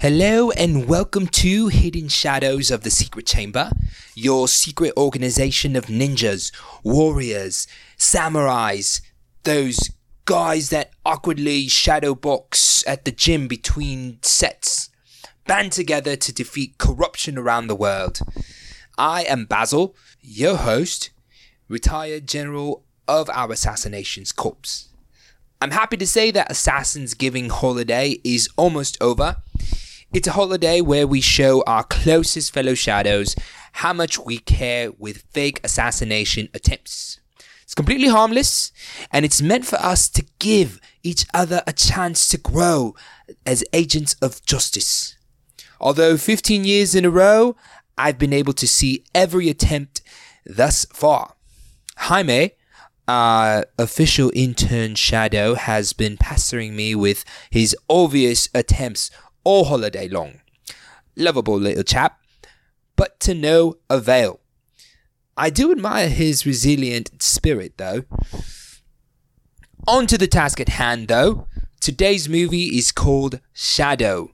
[0.00, 3.70] Hello and welcome to Hidden Shadows of the Secret Chamber,
[4.14, 6.50] your secret organization of ninjas,
[6.82, 7.66] warriors,
[7.98, 9.02] samurais,
[9.42, 9.90] those
[10.24, 14.88] guys that awkwardly shadow box at the gym between sets,
[15.46, 18.20] band together to defeat corruption around the world.
[18.96, 21.10] I am Basil, your host,
[21.68, 24.88] retired general of our assassinations corps.
[25.60, 29.36] I'm happy to say that Assassin's Giving holiday is almost over.
[30.12, 33.36] It's a holiday where we show our closest fellow shadows
[33.74, 37.20] how much we care with fake assassination attempts.
[37.62, 38.72] It's completely harmless
[39.12, 42.96] and it's meant for us to give each other a chance to grow
[43.46, 45.14] as agents of justice.
[45.80, 47.54] Although 15 years in a row,
[47.96, 50.02] I've been able to see every attempt
[50.44, 51.36] thus far.
[51.96, 52.50] Jaime,
[53.06, 59.12] our official intern Shadow, has been pestering me with his obvious attempts
[59.44, 60.40] all holiday long.
[61.16, 62.20] Lovable little chap,
[62.96, 64.40] but to no avail.
[65.36, 68.04] I do admire his resilient spirit, though.
[69.88, 71.46] On to the task at hand, though.
[71.80, 74.32] Today's movie is called Shadow.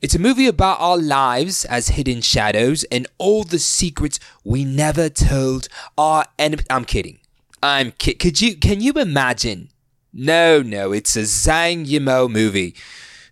[0.00, 5.10] It's a movie about our lives as hidden shadows and all the secrets we never
[5.10, 6.62] told our enemy.
[6.70, 7.18] I'm kidding.
[7.62, 9.68] I'm ki- could you can you imagine?
[10.10, 12.74] No, no, it's a Zhang Yimou movie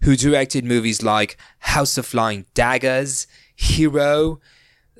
[0.03, 4.41] who directed movies like House of Flying Daggers, Hero,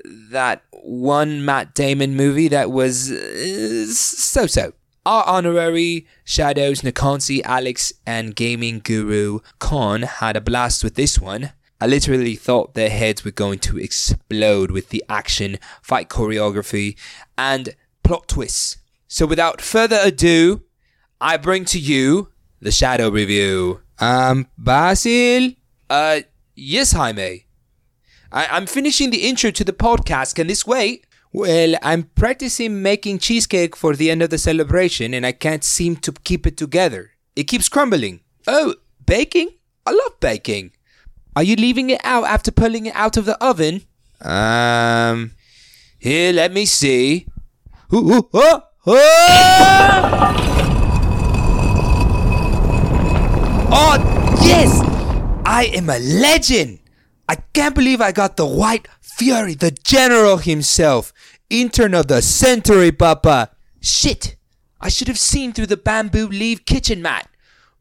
[0.05, 4.73] that one Matt Damon movie that was uh, so so.
[5.07, 11.53] Our honorary shadows Nakansi, Alex, and gaming guru Khan had a blast with this one.
[11.81, 16.99] I literally thought their heads were going to explode with the action, fight choreography,
[17.39, 18.79] and plot twists.
[19.07, 20.63] So without further ado,
[21.21, 22.29] I bring to you
[22.61, 23.81] the Shadow Review.
[24.01, 25.53] Um, Basil?
[25.91, 26.21] Uh,
[26.55, 27.47] yes, Jaime.
[28.31, 30.35] I- I'm finishing the intro to the podcast.
[30.35, 31.05] Can this wait?
[31.33, 35.97] Well, I'm practicing making cheesecake for the end of the celebration and I can't seem
[35.97, 37.11] to keep it together.
[37.37, 38.21] It keeps crumbling.
[38.47, 38.75] Oh,
[39.05, 39.51] baking?
[39.87, 40.73] I love baking.
[41.37, 43.83] Are you leaving it out after pulling it out of the oven?
[44.23, 45.33] Um,
[45.99, 47.27] here, let me see.
[47.93, 50.45] Ooh, ooh, oh, oh!
[53.71, 53.99] Oh,
[54.43, 54.81] yes!
[55.45, 56.81] I am a legend!
[57.29, 61.13] I can't believe I got the White Fury, the general himself,
[61.51, 63.51] intern of the century, Papa.
[63.81, 64.37] Shit!
[64.81, 67.29] I should have seen through the bamboo leaf kitchen mat.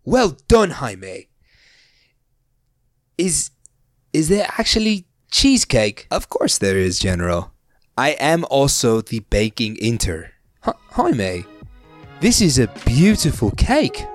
[0.03, 1.27] Well done, Jaime.
[3.17, 3.51] Is
[4.13, 6.07] is there actually cheesecake?
[6.09, 7.53] Of course there is, General.
[7.97, 10.31] I am also the baking inter.
[10.67, 11.45] H- Jaime,
[12.19, 14.05] this is a beautiful cake.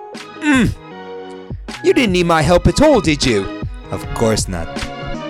[0.40, 0.81] Mmm.
[1.84, 3.44] You didn't need my help at all, did you?
[3.90, 4.68] Of course not.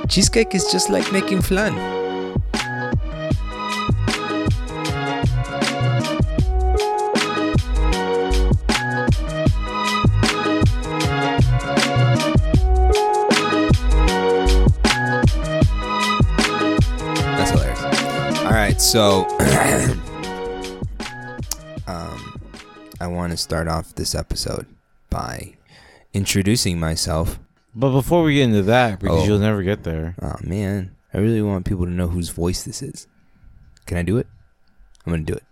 [0.09, 1.75] Cheesecake is just like making flan.
[17.37, 18.39] That's hilarious.
[18.41, 19.27] All right, so
[21.87, 22.39] um,
[23.01, 24.67] I want to start off this episode
[25.09, 25.55] by
[26.15, 27.39] introducing myself.
[27.75, 29.25] But before we get into that, because Oh.
[29.25, 30.15] you'll never get there.
[30.21, 33.07] Oh man, I really want people to know whose voice this is.
[33.87, 34.27] Can I do it?
[35.07, 35.45] I'm gonna do it.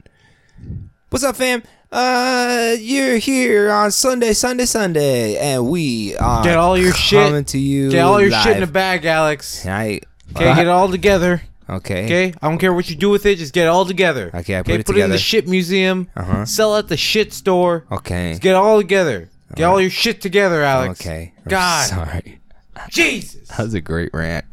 [1.08, 1.62] What's up, fam?
[1.90, 7.44] Uh, you're here on Sunday, Sunday, Sunday, and we are Get all your shit- coming
[7.46, 7.90] to you.
[7.90, 8.72] Get all your shit in a live.
[8.72, 9.66] bag, Alex.
[9.66, 10.00] I
[10.36, 11.42] Okay, get it all together.
[11.68, 12.04] okay.
[12.04, 13.38] Okay, I don't care what you do with it.
[13.38, 14.30] Just get it all together.
[14.32, 15.12] Okay, I put okay, it put it in together.
[15.14, 16.08] the shit museum.
[16.16, 16.44] Uh-huh.
[16.44, 17.86] Sell at the shit store.
[17.90, 18.30] Okay.
[18.32, 19.28] Just get it all together.
[19.56, 21.00] Get all your shit together, Alex.
[21.00, 21.32] Okay.
[21.38, 21.88] I'm God.
[21.88, 22.40] sorry.
[22.88, 23.48] Jesus.
[23.48, 24.44] That was a great rant.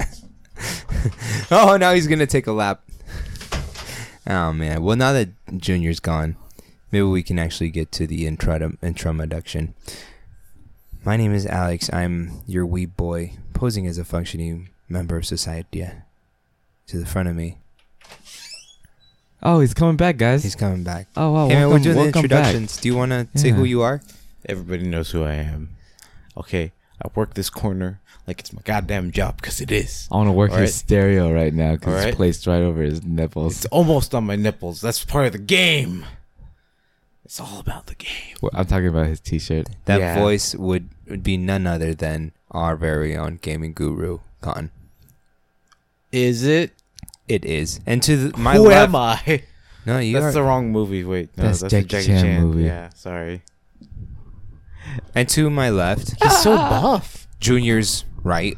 [1.51, 2.81] oh, now he's gonna take a lap.
[4.25, 4.81] Oh man.
[4.83, 6.35] Well, now that Junior's gone,
[6.91, 9.75] maybe we can actually get to the intro introduction.
[11.05, 11.89] My name is Alex.
[11.93, 15.79] I'm your wee boy, posing as a functioning member of society.
[15.79, 15.93] Yeah.
[16.87, 17.57] To the front of me,
[19.43, 20.43] Oh, he's coming back, guys.
[20.43, 21.07] he's coming back.
[21.15, 22.31] oh wow, hey man, we're doing the welcome back.
[22.53, 22.77] introductions.
[22.77, 24.01] Do you want to say who you are?
[24.47, 25.69] Everybody knows who I am.
[26.35, 26.71] Okay,
[27.03, 30.07] I work this corner like it's my goddamn job because it is.
[30.11, 30.63] I want to work Alright.
[30.67, 32.07] his stereo right now because Alright.
[32.09, 33.57] it's placed right over his nipples.
[33.57, 34.81] It's almost on my nipples.
[34.81, 36.05] That's part of the game.
[37.25, 38.35] It's all about the game.
[38.41, 39.67] Well, I'm talking about his T-shirt.
[39.85, 40.15] That Yeah.
[40.19, 44.71] voice would, would be none other than our very own gaming guru, Khan.
[46.11, 46.71] Is it?
[47.27, 47.81] It is.
[47.85, 49.43] And to the, my Who left, am I?
[49.85, 50.39] No, you That's are.
[50.39, 51.03] the wrong movie.
[51.03, 52.63] Wait, no, That's that's, a Jackie Jackie Chan Chan, movie.
[52.63, 53.41] Yeah, sorry.
[55.15, 57.27] And to my left, He's so buff.
[57.39, 58.57] Junior's right.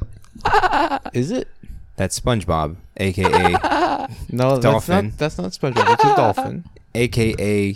[1.14, 1.48] Is it?
[1.96, 5.14] That's SpongeBob, aka No, Dolphin.
[5.18, 5.94] That's not, that's not SpongeBob.
[5.94, 6.64] It's a dolphin.
[6.96, 7.76] aka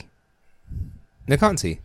[1.28, 1.80] Nakansi.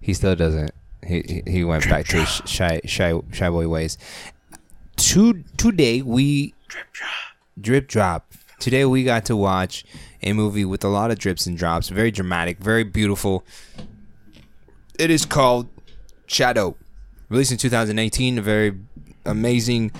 [0.00, 0.70] He still doesn't.
[1.06, 3.98] He he, he went back to his shy shy shy boy ways.
[4.96, 7.10] To, today we drip drop.
[7.60, 8.32] Drip drop.
[8.58, 9.84] Today we got to watch
[10.22, 11.88] a movie with a lot of drips and drops.
[11.88, 13.42] Very dramatic, very beautiful.
[15.00, 15.68] It is called
[16.26, 16.76] Shadow.
[17.30, 18.38] Released in 2018.
[18.38, 18.74] A very
[19.24, 19.92] amazing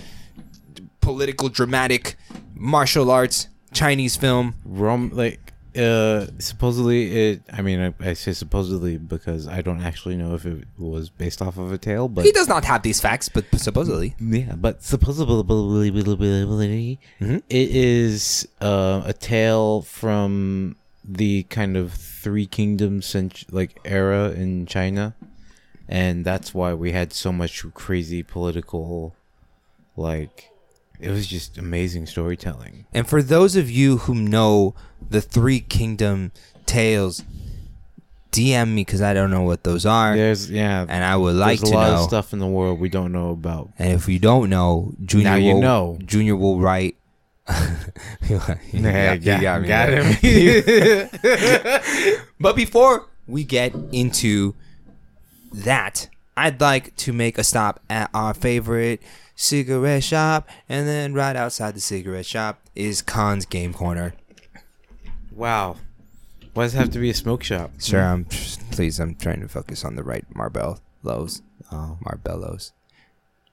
[1.00, 2.17] political, dramatic,
[2.55, 4.55] martial arts Chinese film.
[4.64, 5.41] Rom like
[5.76, 10.44] uh supposedly it I mean I, I say supposedly because I don't actually know if
[10.44, 13.44] it was based off of a tale but He does not have these facts, but
[13.56, 14.17] supposedly.
[14.19, 15.31] yeah but supposedly
[17.20, 17.43] Mhm.
[17.49, 20.75] it is uh, a tale from
[21.05, 25.14] the kind of three kingdoms cent- like era in China
[25.88, 29.14] and that's why we had so much crazy political
[29.97, 30.50] like
[31.00, 34.75] it was just amazing storytelling And for those of you who know
[35.08, 36.31] the Three Kingdom
[36.67, 37.25] tales,
[38.32, 41.61] DM me because I don't know what those are, there's yeah and I would like
[41.61, 41.97] there's to a lot know.
[41.97, 45.31] of stuff in the world we don't know about And if you don't know, Junior
[45.31, 45.99] Now you will, know.
[46.05, 46.97] Junior will write.
[48.23, 48.35] He
[49.19, 51.11] got- got me there.
[52.38, 54.55] But before we get into
[55.52, 59.00] that, I'd like to make a stop at our favorite
[59.35, 64.14] cigarette shop, and then right outside the cigarette shop is Khan's Game Corner.
[65.32, 65.76] wow
[66.55, 68.25] why does it have to be a smoke shop Sir, I'm
[68.73, 68.99] please.
[69.00, 70.81] I'm trying to focus on the right Marbellos.
[71.73, 72.73] oh Marbellos.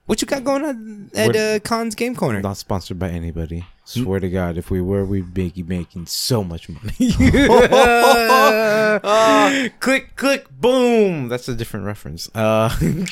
[0.08, 2.40] What you got going on at uh, Khan's Game Corner?
[2.42, 3.66] not sponsored by anybody.
[3.84, 6.96] Swear to god if we were we'd be making so much money.
[9.80, 11.28] Click click boom.
[11.28, 12.30] That's a different reference.
[12.34, 12.70] Uh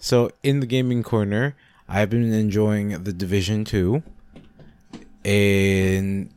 [0.00, 1.56] so in the gaming corner
[1.88, 4.02] i've been enjoying the division 2
[5.24, 6.28] and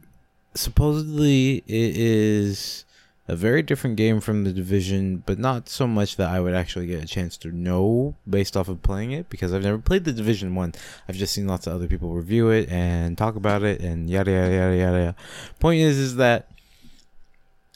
[0.55, 2.85] supposedly it is
[3.27, 6.87] a very different game from the division but not so much that i would actually
[6.87, 10.13] get a chance to know based off of playing it because i've never played the
[10.13, 10.73] division 1
[11.07, 14.31] i've just seen lots of other people review it and talk about it and yada
[14.31, 15.15] yada yada yada.
[15.59, 16.49] Point is is that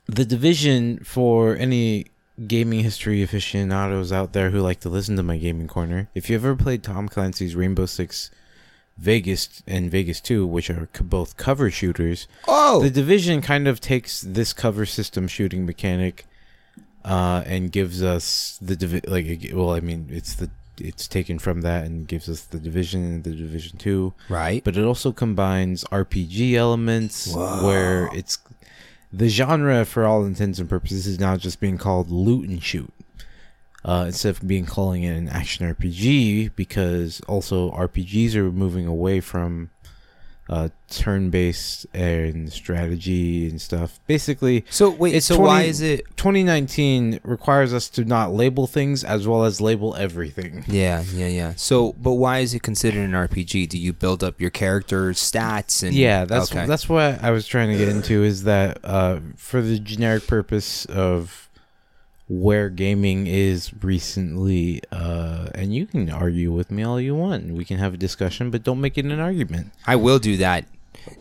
[0.07, 2.05] the division for any
[2.47, 6.35] gaming history aficionados out there who like to listen to my gaming corner if you
[6.35, 8.31] ever played tom clancy's rainbow six
[8.97, 14.21] vegas and vegas 2 which are both cover shooters Oh, the division kind of takes
[14.21, 16.25] this cover system shooting mechanic
[17.03, 21.61] uh and gives us the divi- like well i mean it's the it's taken from
[21.61, 24.63] that and gives us the division and the division 2 right.
[24.63, 27.65] but it also combines rpg elements Whoa.
[27.65, 28.37] where it's
[29.11, 32.91] the genre for all intents and purposes is now just being called loot and shoot
[33.83, 39.19] uh, instead of being calling it an action RPG because also RPGs are moving away
[39.19, 39.69] from
[40.49, 43.99] uh, turn-based and strategy and stuff.
[44.05, 46.05] Basically, So wait, so why is it?
[46.17, 50.65] 2019 requires us to not label things as well as label everything.
[50.67, 51.53] Yeah, yeah, yeah.
[51.55, 53.69] So, but why is it considered an RPG?
[53.69, 55.93] Do you build up your character's stats and?
[55.93, 56.65] yeah, that's okay.
[56.65, 60.83] that's what I was trying to get into is that uh, for the generic purpose
[60.85, 61.49] of
[62.33, 67.51] where gaming is recently, uh, and you can argue with me all you want.
[67.53, 69.71] We can have a discussion, but don't make it an argument.
[69.85, 70.63] I will do that,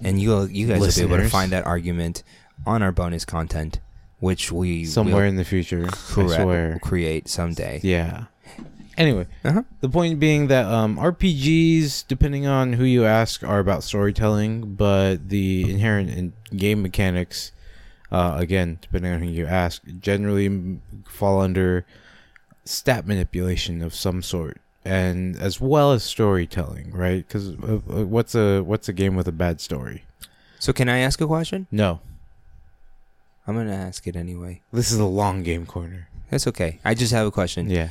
[0.04, 2.22] and you you guys will be able to find that argument
[2.64, 3.80] on our bonus content,
[4.20, 7.80] which we Somewhere in the future, correct- create someday.
[7.82, 8.26] Yeah.
[8.96, 9.62] Anyway, Uh-huh.
[9.80, 15.28] the point being that um, RPGs, depending on who you ask, are about storytelling, but
[15.30, 17.50] the inherent in game mechanics,
[18.10, 21.84] uh, again, depending on who you ask, generally fall under
[22.64, 27.26] stat manipulation of some sort, and as well as storytelling, right?
[27.26, 30.04] Because uh, uh, what's a what's a game with a bad story?
[30.58, 31.66] So, can I ask a question?
[31.70, 32.00] No,
[33.46, 34.60] I'm gonna ask it anyway.
[34.72, 36.08] this is a long game corner.
[36.30, 36.78] That's okay.
[36.84, 37.68] I just have a question.
[37.70, 37.88] Yeah.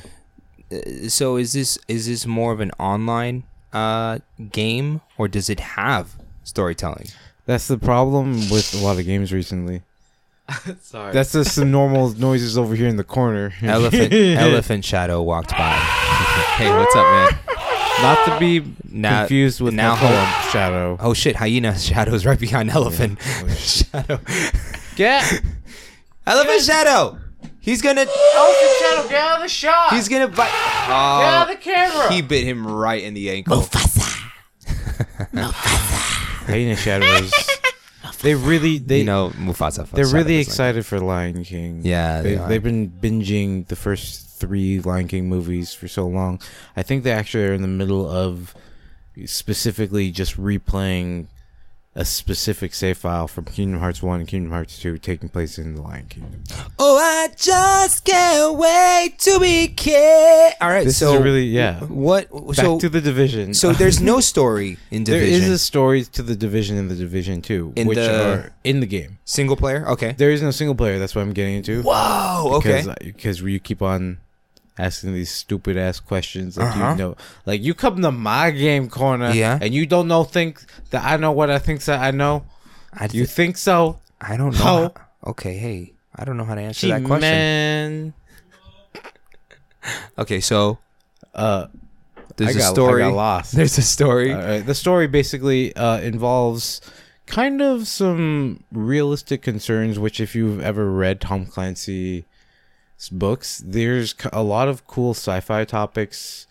[0.72, 4.18] Uh, So, is this is this more of an online uh
[4.50, 7.08] game, or does it have storytelling?
[7.46, 9.82] That's the problem with a lot of games recently.
[10.80, 11.12] Sorry.
[11.12, 13.52] That's just some normal noises over here in the corner.
[13.62, 15.72] Elephant Elephant Shadow walked by.
[16.56, 17.38] hey, what's up, man?
[18.02, 20.96] Not to be Now, confused with now now hold- poem shadow.
[21.00, 21.36] oh shit!
[21.36, 24.20] Hyena Shadow's right behind Elephant oh, Shadow.
[24.96, 25.42] Get
[26.26, 27.18] Elephant Shadow.
[27.60, 28.00] He's gonna.
[28.00, 29.92] Elephant Shadow, get out of the shot!
[29.92, 30.36] He's gonna bite.
[30.46, 32.10] get out Oh, of the camera!
[32.12, 33.66] he bit him right in the ankle.
[36.46, 37.32] Hyena shadows.
[38.22, 39.88] They really they you know Mufasa.
[39.90, 41.80] they're really like- excited for Lion King.
[41.84, 46.40] Yeah, they they, they've been binging the first three Lion King movies for so long.
[46.76, 48.54] I think they actually are in the middle of
[49.26, 51.26] specifically just replaying
[51.96, 55.74] a specific save file from Kingdom Hearts 1 and Kingdom Hearts 2 taking place in
[55.74, 56.44] the Lion Kingdom.
[56.78, 60.52] Oh, I just can't wait to be king.
[60.60, 61.80] All right, This so is really, yeah.
[61.80, 62.30] what?
[62.30, 63.54] Back So to the division.
[63.54, 65.42] so there's no story in there division.
[65.42, 68.78] is a story to the division and the division 2, In which the- are in
[68.78, 69.18] the game.
[69.24, 69.84] single player.
[69.88, 70.12] Okay.
[70.16, 71.00] There is no single player.
[71.00, 71.82] That's what I'm getting into.
[71.82, 72.52] Whoa.
[72.58, 72.68] Okay.
[72.82, 74.18] because uh, because you keep on
[74.80, 76.90] asking these stupid ass questions like Uh-huh.
[76.92, 79.58] you know like you come to my game corner Yeah.
[79.60, 82.44] and you don't know think that I know what I think that I know
[82.92, 84.64] I, you think so I don't know.
[84.64, 85.56] How- how- okay.
[85.56, 87.20] Hey, I don't know how to answer Gee, that question.
[87.20, 88.14] man
[90.18, 90.78] Okay, so
[91.34, 91.66] uh
[92.36, 93.02] there's I a got, story.
[93.02, 94.32] I got lost There's a story.
[94.34, 96.80] Alright, the story basically uh, involves
[97.26, 102.24] kind of some realistic concerns, which, if you've ever read Tom Clancy's
[103.08, 106.46] books, there's a lot of cool sci-fi topics,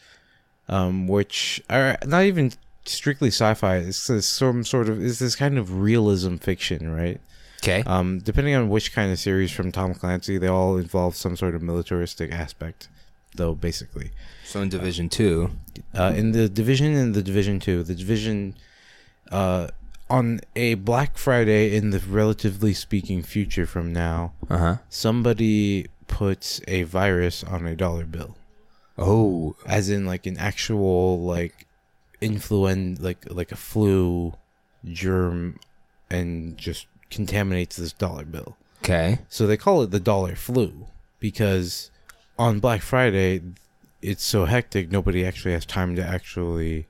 [0.67, 2.53] um, which are not even
[2.85, 3.77] strictly sci-fi.
[3.77, 7.19] It's this some sort of is this kind of realism fiction, right?
[7.61, 7.83] okay.
[7.85, 11.55] Um, depending on which kind of series from Tom Clancy, they all involve some sort
[11.55, 12.87] of militaristic aspect,
[13.35, 13.53] though.
[13.53, 14.11] Basically,
[14.45, 15.51] so in Division Two.
[15.93, 18.55] uh, in the division and the division two the division
[19.31, 19.67] uh,
[20.09, 24.75] on a black friday in the relatively speaking future from now Uh huh.
[24.89, 28.35] somebody puts a virus on a dollar bill
[28.97, 29.55] Oh.
[29.65, 31.65] as in like an actual like
[32.19, 34.33] influenza like like a flu
[34.83, 35.57] germ
[36.09, 39.19] and just contaminates this dollar bill Okay.
[39.29, 40.87] so they call it the dollar flu
[41.19, 41.91] because
[42.37, 43.41] on Black Friday
[44.01, 46.87] it's so hectic nobody actually has time to actually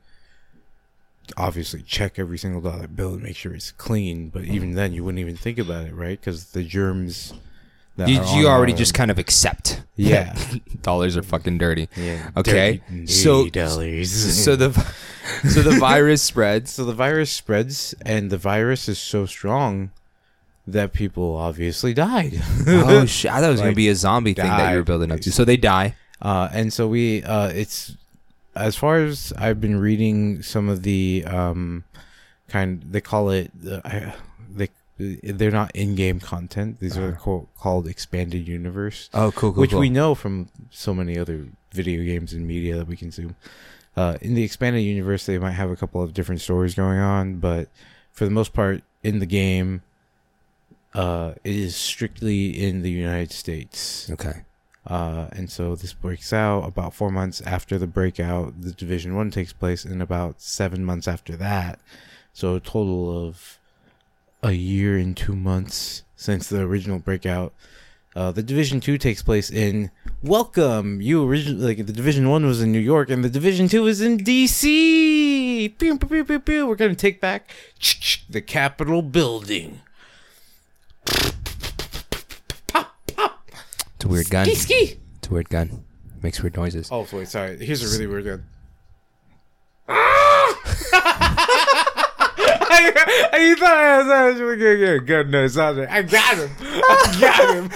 [1.38, 5.03] obviously check every single dollar bill and make sure it's clean but even then you
[5.03, 7.33] wouldn't even think about it right because the germs
[7.98, 9.81] that You, you already just kind of accept.
[9.96, 10.38] yeah
[10.81, 11.89] Dollars are fucking dirty.
[11.96, 14.12] yeah Okay, dirty, so- dollars
[14.43, 14.72] So the
[15.50, 16.72] so the virus spreads.
[16.72, 19.91] so the virus spreads and the virus is so strong
[20.67, 23.31] that people obviously died oh shit!
[23.31, 25.31] I thought it was gonna be a zombie thing that you were building up to.
[25.31, 25.96] So they die.
[26.22, 27.96] uh, and so we uh, it's
[28.55, 31.86] as far as I've been reading some of the um,
[32.50, 34.13] kind they call it uh, I,
[34.53, 39.61] they they're not in-game content these are co- called expanded universe Oh, cool, cool.
[39.61, 39.79] which cool.
[39.79, 43.35] we know from so many other video games and media that we consume
[43.95, 47.35] uh, in the expanded universe they might have a couple of different stories going on
[47.37, 47.69] but
[48.11, 49.81] for the most part in the game
[50.93, 54.41] uh, it is strictly in the United States Okay.
[54.87, 58.59] uh, and so this breaks out about four months after the breakout.
[58.61, 61.79] The Division One takes place, and about seven months after that.
[62.33, 63.58] So a total of
[64.41, 67.53] a year and two months since the original breakout.
[68.15, 69.91] Uh, the Division Two takes place in
[70.24, 71.00] Welcome.
[71.01, 74.01] You originally like the Division One was in New York, and the Division Two is
[74.01, 75.69] in D.C.
[75.77, 76.67] Pew, pew, pew.
[76.67, 77.51] We're gonna take back
[78.29, 79.81] the Capitol building.
[84.00, 84.46] It's a weird gun.
[84.46, 85.00] Ski, ski.
[85.17, 85.84] It's a weird gun.
[86.22, 86.89] Makes weird noises.
[86.91, 87.63] Oh, wait, sorry.
[87.63, 88.46] Here's a really weird gun.
[92.86, 95.89] I thought I was actually gonna get a gun noise out there.
[95.91, 96.50] I got him.
[96.59, 97.69] I got him.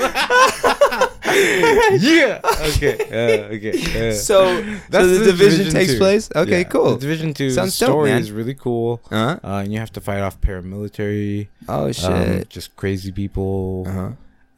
[2.01, 2.39] yeah.
[2.43, 2.95] Okay.
[3.10, 4.10] Uh, okay.
[4.10, 5.98] Uh, So, that's so the, division, takes two.
[5.98, 6.29] place.
[6.36, 6.93] Okay, Yeah, cool.
[6.95, 8.22] The division two Sounds story man.
[8.22, 9.01] is really cool.
[9.12, 9.39] Uh-huh.
[9.43, 12.50] Uh, and you have to fight off paramilitary, Oh um, shit.
[12.50, 14.12] just crazy people uh-huh.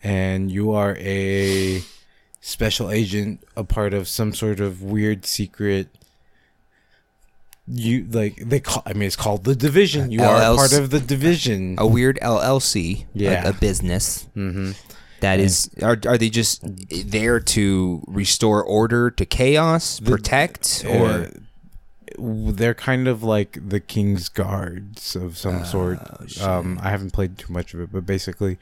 [0.04, 1.82] and you are a
[2.42, 5.88] special agent, a part of some sort of weird secret.
[7.68, 8.84] You like they call.
[8.86, 10.12] I mean, it's called the division.
[10.12, 11.76] You are part of the division.
[11.80, 13.06] A weird LLC.
[13.14, 13.44] Yeah.
[13.44, 14.28] Like a business.
[14.36, 14.72] Mm-hmm.
[15.22, 16.62] That is, are, are they just
[17.08, 21.32] there to restore order to chaos, protect, or
[22.20, 26.00] they're kind of like the king's guards of some sort.
[26.42, 28.58] Oh, Um, I haven't played too much of it, but basically,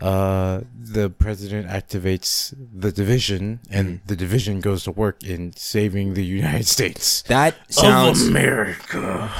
[0.00, 4.06] uh, the president activates the division, and Mm-hmm.
[4.06, 7.22] the division goes to work in saving the United States.
[7.22, 9.30] that sounds America.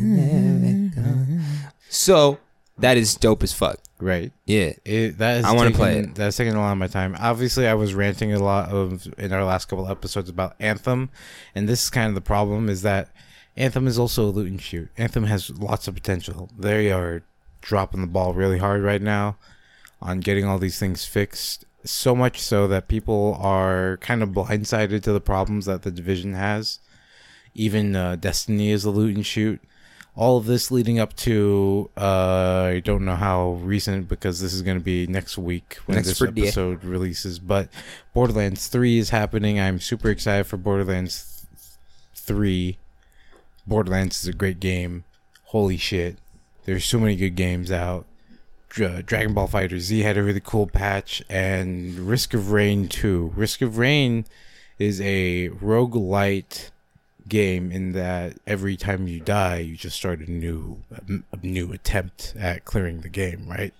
[0.00, 1.40] America.
[1.88, 2.38] so?
[2.78, 3.78] That is dope as fuck.
[4.00, 4.32] Right.
[4.46, 4.72] Yeah.
[4.86, 6.14] It, that is I wanna play it.
[6.14, 7.14] That's taking a lot of my time.
[7.20, 11.10] Obviously, I was ranting a lot of in our last couple episodes about Anthem,
[11.54, 13.10] and this is kind of the problem: is that
[13.54, 14.88] Anthem is also a loot and shoot.
[14.96, 16.48] Anthem has lots of potential.
[16.58, 17.22] They are
[17.60, 19.36] dropping the ball really hard right now
[20.00, 21.64] on getting all these things fixed.
[21.84, 26.34] So much so that people are kind of blindsided to the problems that the division
[26.34, 26.78] has.
[27.54, 29.60] Even uh, Destiny is a loot and shoot.
[30.16, 34.62] all of this leading up to uh, I don't know how recent because this is
[34.62, 37.38] going to be next week when Next this episode releases.
[37.38, 37.68] But
[38.12, 39.58] Borderlands Three is happening.
[39.58, 41.46] I'm super excited for Borderlands
[42.14, 42.78] Three.
[43.66, 45.04] Borderlands is a great game.
[45.44, 46.18] Holy shit!
[46.64, 48.06] There's so many good games out.
[48.68, 53.32] Dra- Dragon Ball FighterZ had a really cool patch, and Risk of Rain 2.
[53.34, 54.24] Risk of Rain
[54.78, 56.70] is a roguelite
[57.28, 60.82] game in that every time you die, you just start a new
[61.32, 63.74] a new attempt at clearing the game, right?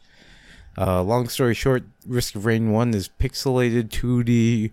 [0.78, 4.70] Uh, long story short, Risk of Rain 1 is pixelated 2D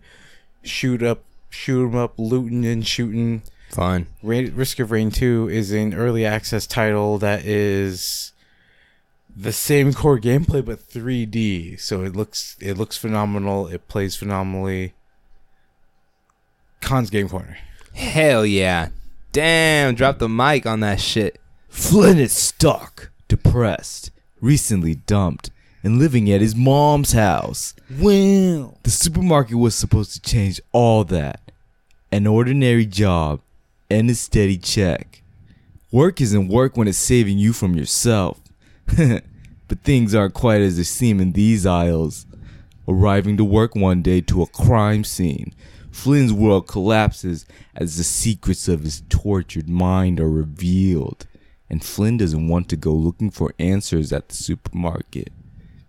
[0.64, 3.42] shoot up, shoot 'em up, looting and shooting.
[3.70, 4.08] Fun.
[4.24, 8.32] Ra- Risk of Rain 2 is an early access title that is
[9.36, 11.80] the same core gameplay but 3D.
[11.80, 13.68] So it looks it looks phenomenal.
[13.68, 14.94] It plays phenomenally.
[16.82, 17.58] Khan's Game Corner.
[17.94, 18.90] Hell yeah.
[19.32, 21.40] Damn, drop the mic on that shit.
[21.70, 24.10] Flynn is stuck, depressed,
[24.42, 25.52] recently dumped,
[25.84, 27.76] and living at his mom's house.
[27.90, 31.42] Well, The supermarket was supposed to change all that.
[32.12, 33.42] An ordinary job
[33.90, 35.22] and a steady check.
[35.92, 38.42] Work isn't work when it's saving you from yourself.
[39.68, 42.26] but things aren't quite as they seem in these aisles.
[42.88, 45.54] Arriving to work one day to a crime scene,
[45.92, 51.28] Flynn's world collapses as the secrets of his tortured mind are revealed.
[51.70, 55.34] And Flynn doesn't want to go looking for answers at the supermarket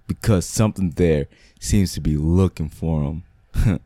[0.08, 1.28] because something there
[1.60, 3.22] seems to be looking for him.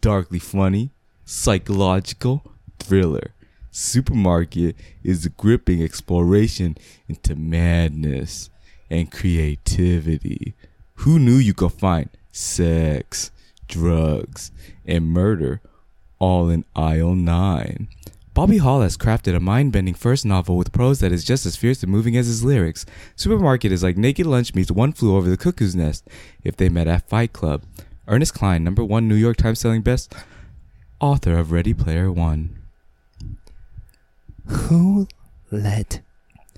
[0.00, 0.90] darkly funny,
[1.24, 2.42] psychological
[2.78, 3.34] thriller.
[3.70, 6.76] Supermarket is a gripping exploration
[7.08, 8.50] into madness
[8.88, 10.54] and creativity.
[10.98, 13.32] Who knew you could find sex,
[13.66, 14.52] drugs,
[14.86, 15.60] and murder
[16.18, 17.88] all in aisle 9?
[18.32, 21.56] Bobby Hall has crafted a mind bending first novel with prose that is just as
[21.56, 22.84] fierce and moving as his lyrics.
[23.14, 26.08] Supermarket is like Naked Lunch meets One Flew Over the Cuckoo's Nest
[26.42, 27.62] if they met at Fight Club.
[28.08, 30.14] Ernest Cline, number one New York Times selling best
[31.00, 32.63] author of Ready Player One.
[34.46, 35.08] Who
[35.50, 36.00] let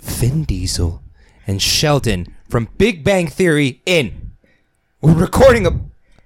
[0.03, 1.03] Vin Diesel
[1.47, 4.33] and Sheldon from Big Bang Theory in?
[5.01, 5.81] We're recording a.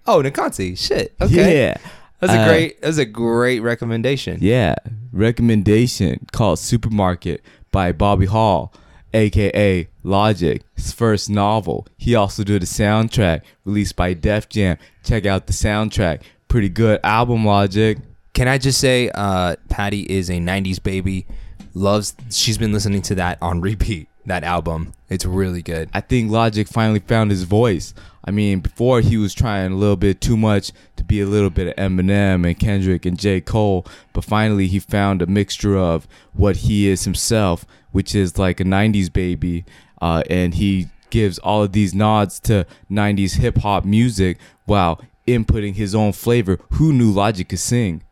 [0.06, 0.78] Oh, Nakansi.
[0.78, 1.14] Shit.
[1.20, 1.58] Okay.
[1.62, 1.76] Yeah.
[2.20, 2.82] That's a Uh, great.
[2.82, 4.38] That's a great recommendation.
[4.40, 4.74] Yeah.
[5.12, 7.42] Recommendation called Supermarket
[7.72, 8.72] by Bobby Hall,
[9.14, 10.62] aka Logic.
[10.74, 11.86] His first novel.
[11.98, 14.76] He also did a soundtrack released by Def Jam.
[15.04, 16.22] Check out the soundtrack.
[16.48, 17.98] Pretty good album, Logic.
[18.34, 21.26] Can I just say, uh, Patty is a '90s baby.
[21.74, 22.14] Loves.
[22.30, 24.08] She's been listening to that on repeat.
[24.26, 24.92] That album.
[25.08, 25.88] It's really good.
[25.94, 27.94] I think Logic finally found his voice.
[28.24, 31.48] I mean, before he was trying a little bit too much to be a little
[31.48, 33.40] bit of Eminem and Kendrick and J.
[33.40, 38.60] Cole, but finally he found a mixture of what he is himself, which is like
[38.60, 39.64] a 90s baby,
[40.02, 45.74] uh, and he gives all of these nods to 90s hip hop music while inputting
[45.74, 46.58] his own flavor.
[46.72, 48.02] Who knew Logic could sing?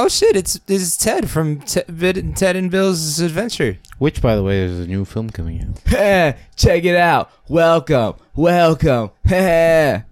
[0.00, 0.36] Oh shit!
[0.36, 3.78] It's it's Ted from Te- Vid- Ted and Bill's Adventure.
[3.98, 5.82] which by the way, there's a new film coming out.
[6.56, 7.32] Check it out.
[7.48, 8.14] Welcome.
[8.36, 9.10] Welcome.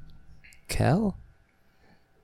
[0.68, 1.16] Kel.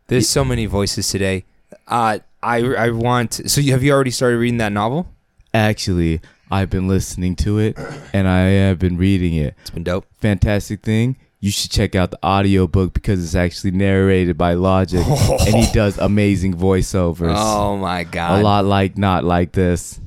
[0.09, 1.45] There's so many voices today.
[1.87, 3.49] Uh, I I want.
[3.49, 5.07] So you have you already started reading that novel?
[5.55, 6.21] Actually,
[6.51, 7.79] I've been listening to it
[8.13, 9.55] and I have been reading it.
[9.61, 10.07] It's been dope.
[10.19, 11.17] Fantastic thing.
[11.43, 15.99] You should check out the audiobook because it's actually narrated by Logic and he does
[15.99, 17.35] amazing voiceovers.
[17.37, 18.41] Oh my god!
[18.41, 19.99] A lot like not like this.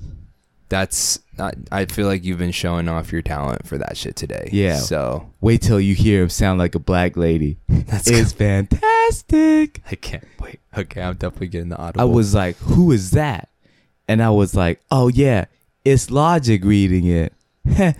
[0.69, 1.19] That's.
[1.37, 4.47] I, I feel like you've been showing off your talent for that shit today.
[4.53, 4.77] Yeah.
[4.77, 7.57] So Wait till you hear him sound like a black lady.
[7.67, 8.09] that's.
[8.09, 9.81] It's fantastic.
[9.91, 10.61] I can't wait.
[10.77, 11.99] Okay, I'm definitely getting the audible.
[11.99, 13.49] I was like, who is that?
[14.07, 15.45] And I was like, oh yeah,
[15.83, 17.33] it's Logic reading it.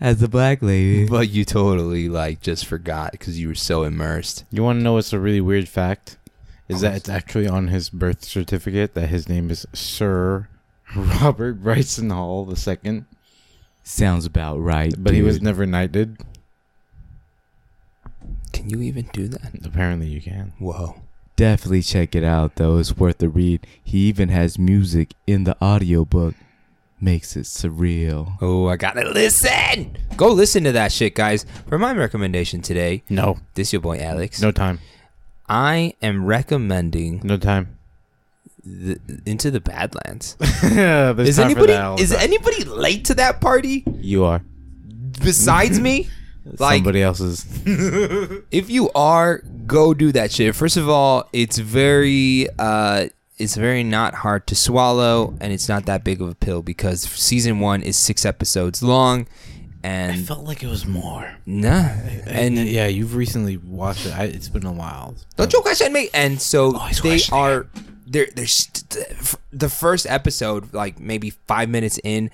[0.00, 1.06] As a black lady.
[1.08, 4.44] But you totally like just forgot because you were so immersed.
[4.50, 6.16] You want to know what's a really weird fact?
[6.68, 10.48] Is that it's actually on his birth certificate that his name is Sir
[10.94, 13.06] Robert Bryson Hall the second,
[13.82, 14.92] Sounds about right.
[14.98, 16.18] but he was never knighted.
[18.52, 19.64] Can you even do that?
[19.64, 20.52] Apparently, you can.
[20.58, 21.00] Whoa.
[21.36, 22.76] Definitely check it out though.
[22.78, 23.66] It's worth a read.
[23.82, 26.34] He even has music in the audiobook.
[27.00, 28.36] Makes it surreal.
[28.40, 29.96] Oh, I gotta listen.
[30.16, 31.46] Go listen to that shit, guys.
[31.68, 34.42] For my recommendation today, No, this your boy Alex.
[34.42, 34.80] no time,
[35.48, 37.78] I am recommending no time.
[38.64, 40.34] the, Into the Badlands.
[40.62, 42.24] There's Is time for anybody that all is the time.
[42.24, 44.42] anybody late to that party you are
[45.22, 46.08] besides me?
[46.58, 47.44] Like, somebody else's?
[48.50, 50.56] if you are, go do that shit.
[50.56, 55.86] First of all, it's very uh it's very not hard to swallow, and it's not
[55.86, 59.26] that big of a pill because season one is six episodes long,
[59.82, 61.36] and I felt like it was more.
[61.46, 61.88] nah,
[62.26, 64.16] And and yeah, you've recently watched it.
[64.18, 65.14] I, it's been a while.
[65.36, 66.08] Don't you question me?
[66.12, 67.66] And so Oh, they are.
[68.10, 72.30] They're, they're st- the first episode, like maybe five minutes in,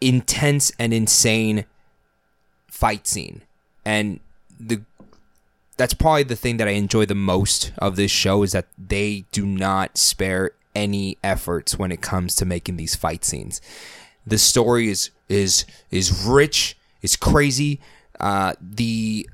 [0.00, 1.64] intense and insane
[2.68, 3.42] fight scene,
[3.84, 4.20] and
[4.58, 4.82] the
[5.78, 9.24] that's probably the thing that I enjoy the most of this show is that they
[9.32, 13.60] do not spare any efforts when it comes to making these fight scenes.
[14.26, 17.80] The story is is is rich, is crazy.
[18.20, 19.28] Uh, the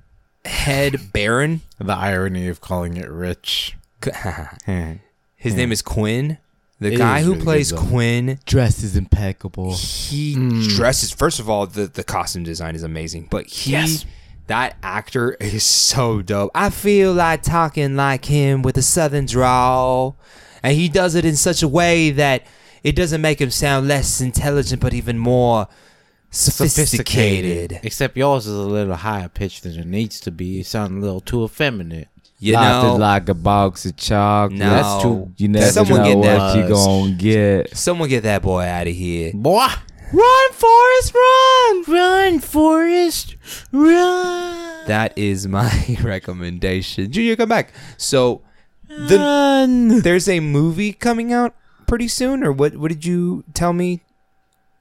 [0.44, 3.74] head baron The irony of calling it rich.
[5.36, 6.38] His name is Quinn.
[6.80, 7.72] The It guy who really plays.
[7.72, 9.74] Quinn, Dress is impeccable.
[9.76, 10.60] he Hmm.
[10.68, 11.10] dresses.
[11.12, 14.04] First of all, the the costume design is amazing, but he Yes.
[14.46, 16.50] That actor is so dope.
[16.54, 20.16] I feel like talking like him with a southern drawl,
[20.62, 22.46] and he does it in such a way that
[22.82, 25.68] it doesn't make him sound less intelligent, but even more
[26.30, 27.80] sophisticated.
[27.82, 30.44] Except yours is a little higher pitched than it needs to be.
[30.46, 32.08] You sound a little too effeminate.
[32.38, 34.58] You Life know, is like a box of chocolate.
[34.58, 34.68] No.
[34.68, 35.32] That's true.
[35.38, 36.56] You never Someone know get what that.
[36.56, 37.76] you gonna get.
[37.76, 39.30] someone get that boy out of here.
[39.32, 39.68] Boy!
[40.14, 41.82] Run, Forrest, run!
[41.88, 43.34] Run, Forrest!
[43.72, 44.86] Run!
[44.86, 47.10] That is my recommendation.
[47.10, 47.72] Junior, come back.
[47.96, 48.42] So
[48.86, 50.02] the Run!
[50.02, 51.56] there's a movie coming out
[51.88, 52.76] pretty soon, or what?
[52.76, 54.02] What did you tell me,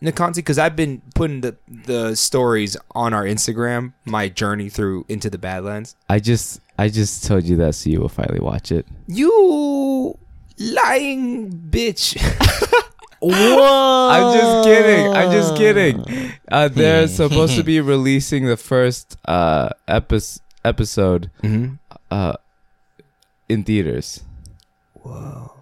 [0.03, 0.35] Nakansi?
[0.35, 5.39] Because I've been putting the the stories on our Instagram, my journey through into the
[5.39, 5.95] Badlands.
[6.09, 8.85] I just, I just told you that so you will finally watch it.
[9.07, 10.15] You
[10.59, 12.21] lying bitch.
[13.23, 14.09] Whoa!
[14.11, 15.13] I'm just kidding.
[15.13, 16.31] I'm just kidding.
[16.51, 20.19] Uh, they're supposed to be releasing the first uh, epi-
[20.65, 21.75] episode mm-hmm.
[22.11, 22.33] uh,
[23.47, 24.23] in theaters.
[24.93, 25.53] Whoa!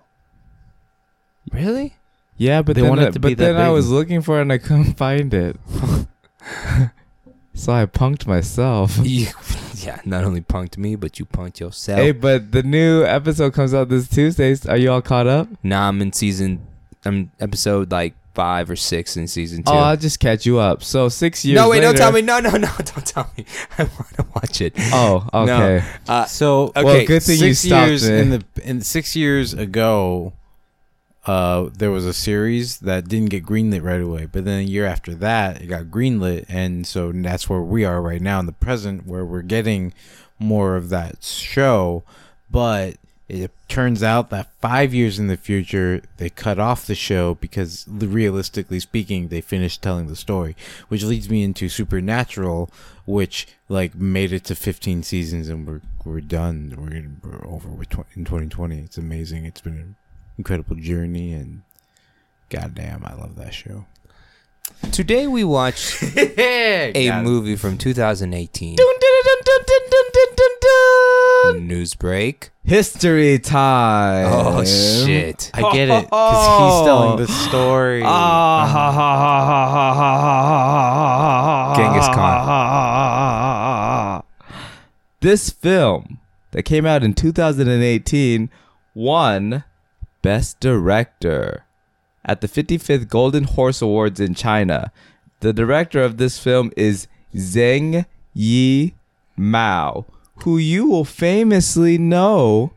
[1.52, 1.96] Really?
[2.38, 3.74] Yeah, but They then, want it I- to but be that then I big.
[3.74, 5.58] was looking for it and I couldn't find it.
[7.54, 8.98] so I punked myself.
[9.04, 9.28] You,
[9.76, 10.00] yeah.
[10.06, 12.00] Not only punked me, but you punked yourself.
[12.00, 14.56] Hey, but the new episode comes out this Tuesday.
[14.68, 15.48] Are you all caught up?
[15.64, 16.66] Now I'm in season.
[17.06, 19.72] I'm episode like five or six in season two.
[19.72, 20.84] Oh, I'll just catch you up.
[20.84, 21.56] So six years.
[21.56, 22.22] no, wait, don't tell me.
[22.22, 23.46] No, no, no, don't tell me.
[23.78, 24.74] I want to watch it.
[24.78, 25.42] Oh, No.
[25.42, 25.86] okay.
[26.08, 28.20] Uh, So Okay, well, good thing you six stopped years me.
[28.20, 30.34] in the in six years ago,
[31.26, 34.86] uh, there was a series that didn't get greenlit right away, but then a year
[34.86, 38.52] after that, it got greenlit, and so that's where we are right now in the
[38.54, 39.94] present, where we're getting
[40.40, 42.04] more of that show.
[42.50, 42.96] But
[43.32, 47.86] it turns out that five years in the future, they cut off the show because,
[47.88, 50.54] realistically speaking, they finished telling the story,
[50.90, 52.70] which leads me into Supernatural,
[53.06, 56.74] which like made it to 15 seasons and we're we're done.
[56.78, 58.80] We're, we're over with tw- in 2020.
[58.80, 59.46] It's amazing.
[59.46, 59.96] It's been an
[60.38, 61.62] incredible journey, and
[62.50, 63.86] goddamn, I love that show.
[64.92, 68.76] Today we watched a a movie from 2018.
[71.50, 72.52] News break.
[72.64, 74.28] History time.
[74.32, 75.50] Oh shit!
[75.54, 78.02] I get it because he's telling the story.
[81.76, 83.02] Genghis Khan.
[85.22, 86.20] This film
[86.52, 88.50] that came out in 2018
[88.94, 89.64] won
[90.22, 91.66] Best Director
[92.24, 94.92] at the 55th Golden Horse Awards in China.
[95.40, 98.94] The director of this film is Zheng Yi
[99.36, 100.06] Mao,
[100.44, 102.74] who you will famously know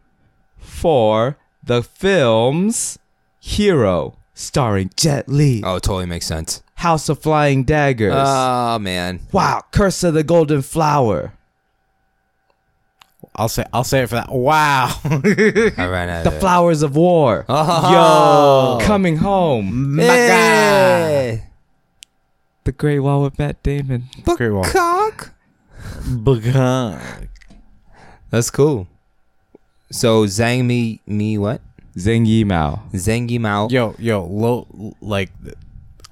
[0.58, 2.98] for the film's
[3.40, 6.62] Hero, starring Jet Li, Oh, it totally makes sense.
[6.76, 11.32] House of Flying Daggers, Oh man, Wow, Curse of the Golden Flower,
[13.36, 14.30] I'll say I'll say it for that.
[14.30, 14.96] Wow.
[15.04, 16.40] I ran out The of it.
[16.40, 18.78] Flowers of War, Oh.
[18.80, 20.28] Yo, Coming Home, My eh.
[20.28, 21.44] Hey.
[22.64, 24.04] The Great Wall with Matt Damon.
[24.24, 24.64] The Great wall.
[24.64, 25.32] Cock.
[26.04, 27.28] Bughan.
[28.34, 28.88] That's cool.
[29.92, 31.60] So Zhang Mi Mi what?
[31.96, 32.82] Zhang Yi Mao.
[32.92, 33.70] Zhang Yimao.
[33.70, 35.30] Yo, yo, low, like,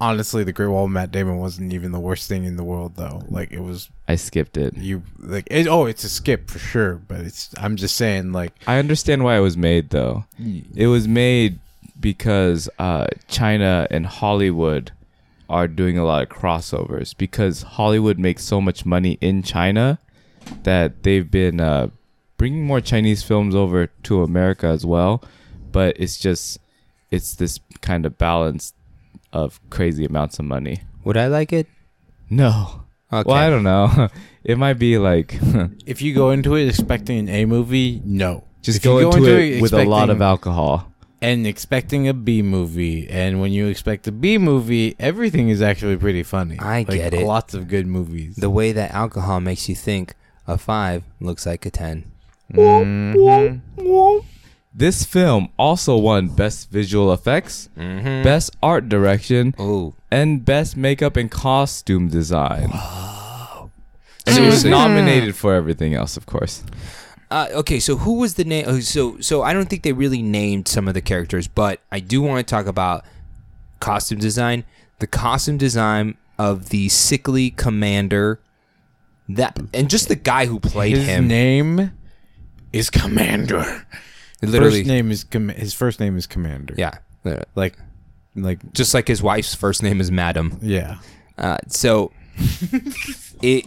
[0.00, 2.92] honestly, the Great Wall of Matt Damon wasn't even the worst thing in the world,
[2.94, 3.24] though.
[3.28, 4.76] Like, it was I skipped it.
[4.76, 7.50] you like, it, oh, it's a skip for sure, but it's.
[7.58, 10.24] I'm just saying, like, I understand why it was made though.
[10.76, 11.58] It was made
[11.98, 14.92] because uh, China and Hollywood
[15.50, 19.98] are doing a lot of crossovers because Hollywood makes so much money in China
[20.62, 21.88] that they've been uh,
[22.42, 25.22] bringing more Chinese films over to America as well.
[25.70, 26.58] But it's just
[27.10, 28.72] it's this kind of balance
[29.32, 30.82] of crazy amounts of money.
[31.04, 31.68] Would I like it?
[32.28, 32.82] No.
[33.12, 33.28] Okay.
[33.28, 34.08] Well, I don't know.
[34.44, 35.38] It might be like
[35.86, 38.42] if you go into it expecting an A movie, no.
[38.60, 40.92] just If you go, go into, into it it with a lot of alcohol.
[41.20, 43.06] and expecting a B movie.
[43.08, 46.58] And when you expect a B movie, everything is actually pretty funny.
[46.58, 47.24] I Like, get it.
[47.24, 48.34] Lots of good movies.
[48.34, 50.14] The way that alcohol makes you think
[50.48, 52.11] a five looks like a ten.
[52.54, 54.22] Mhm.
[54.74, 58.22] This film also won Best Visual Effects, Mm-hmm.
[58.22, 62.70] Best Art Direction, Oh, and Best Makeup and Costume Design.
[64.26, 66.62] And it was nominated for everything else, of course.
[67.30, 68.64] Uh, okay, so who was the name?
[68.68, 72.00] oh, So, so I don't think they really named some of the characters, but I
[72.00, 73.04] do want to talk about
[73.80, 74.64] costume design.
[75.00, 78.38] The costume design of the sickly commander,
[79.28, 81.26] that and just the guy who played His him.
[81.28, 81.92] name
[82.72, 83.86] is Commander.
[84.42, 86.74] literally, First name is Com- his first name is Commander.
[86.76, 86.98] yeah.
[87.54, 87.76] Like,
[88.34, 90.58] like just like his wife's first name is Madam.
[90.62, 90.98] yeah.
[91.38, 92.12] Uh, so
[93.42, 93.66] it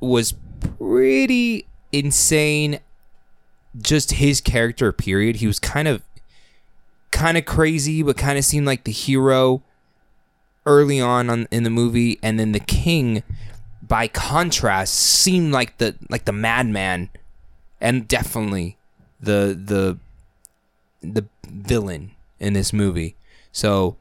[0.00, 0.34] was
[0.78, 2.80] pretty insane.
[3.80, 5.36] Just his character, period.
[5.36, 6.02] He was kind of,
[7.10, 9.62] kind of crazy, but kind of seemed like the hero
[10.66, 13.22] early on, on in the movie, and then the king,
[13.82, 17.08] by contrast, seemed like the like the madman,
[17.82, 18.78] and definitely
[19.20, 19.98] the the
[21.02, 23.14] the villain in this movie.
[23.52, 23.96] So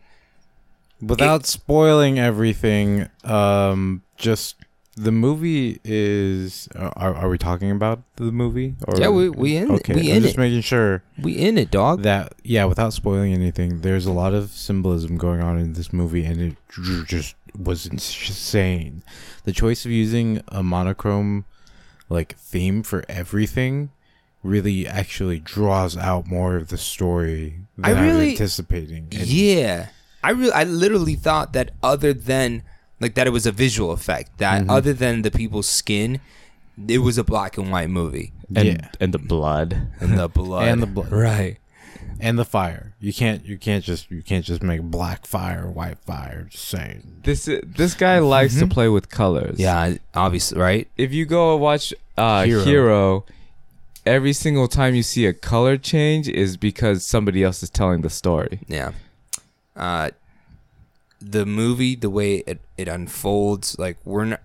[1.01, 4.55] Without spoiling everything, um, just
[4.95, 6.69] the movie is.
[6.75, 8.75] uh, Are, are we talking about the movie?
[8.87, 9.75] Or, Yeah, we- we in- it.
[9.79, 10.39] Okay, we I'm in just it.
[10.39, 12.03] making sure we in it, dog.
[12.03, 16.23] that yeah, without spoiling anything, there's a lot of symbolism going on in this movie,
[16.23, 16.55] and it
[17.07, 19.01] just was insane.
[19.43, 21.45] The choice of using a monochrome
[22.11, 23.89] like theme for everything
[24.43, 29.07] really actually draws out more of the story than I, really- was anticipating.
[29.11, 29.89] And- Yeah,
[30.23, 32.63] I really, I literally thought that other than
[32.99, 34.37] like that, it was a visual effect.
[34.37, 34.69] That mm-hmm.
[34.69, 36.19] other than the people's skin,
[36.87, 38.87] it was a black and white movie And, Yeah.
[38.99, 39.87] and the blood.
[39.99, 41.11] and the blood And the blood.
[41.11, 41.57] right?
[42.19, 42.93] And the fire.
[42.99, 46.47] You can't you can't just you can't just make black fire, white fire.
[46.49, 47.21] Just saying.
[47.23, 49.59] This this guy likes to play with colors.
[49.59, 50.87] Yeah, obviously, right?
[50.97, 52.63] If you go watch uh, Hero.
[52.63, 53.25] Hero.
[54.05, 58.09] every single time you see a color change is because somebody else is telling the
[58.09, 58.59] story.
[58.67, 58.91] Yeah.
[59.75, 60.11] Uh,
[61.19, 64.41] the movie, the way it, it unfolds, like we're not,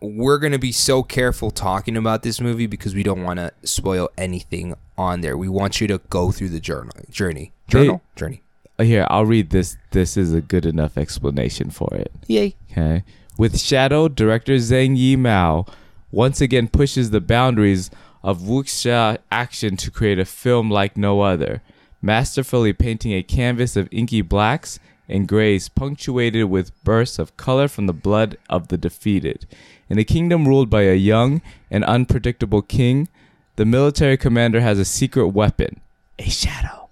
[0.00, 4.10] we're gonna be so careful talking about this movie because we don't want to spoil
[4.18, 5.36] anything on there.
[5.36, 8.42] We want you to go through the journal journey, journal journey.
[8.78, 9.76] Uh, Here, I'll read this.
[9.90, 12.12] This is a good enough explanation for it.
[12.26, 12.54] Yay!
[12.70, 13.04] Okay.
[13.36, 15.68] With Shadow, director Zhang Yimou
[16.10, 17.90] once again pushes the boundaries
[18.22, 21.62] of wuxia action to create a film like no other,
[22.00, 27.86] masterfully painting a canvas of inky blacks and grays punctuated with bursts of color from
[27.86, 29.46] the blood of the defeated.
[29.88, 33.08] In a kingdom ruled by a young and unpredictable king,
[33.56, 35.80] the military commander has a secret weapon,
[36.18, 36.88] a shadow.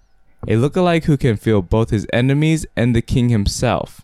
[0.47, 4.01] A lookalike who can feel both his enemies and the king himself.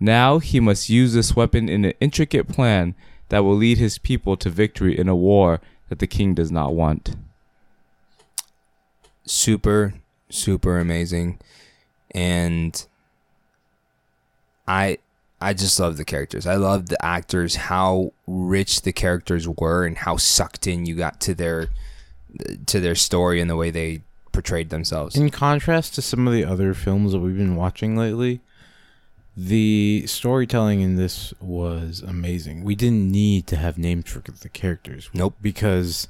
[0.00, 2.94] Now he must use this weapon in an intricate plan
[3.28, 6.74] that will lead his people to victory in a war that the king does not
[6.74, 7.16] want.
[9.26, 9.94] super
[10.30, 11.38] super amazing
[12.12, 12.86] and
[14.66, 14.96] i
[15.40, 19.98] i just love the characters i love the actors how rich the characters were and
[19.98, 21.68] how sucked in you got to their
[22.66, 26.44] to their story and the way they portrayed themselves In contrast to some of the
[26.44, 28.40] other films that we've been watching lately,
[29.36, 32.62] the storytelling in this was amazing.
[32.62, 35.10] We didn't need to have names for the characters.
[35.14, 35.36] Nope.
[35.40, 36.08] Because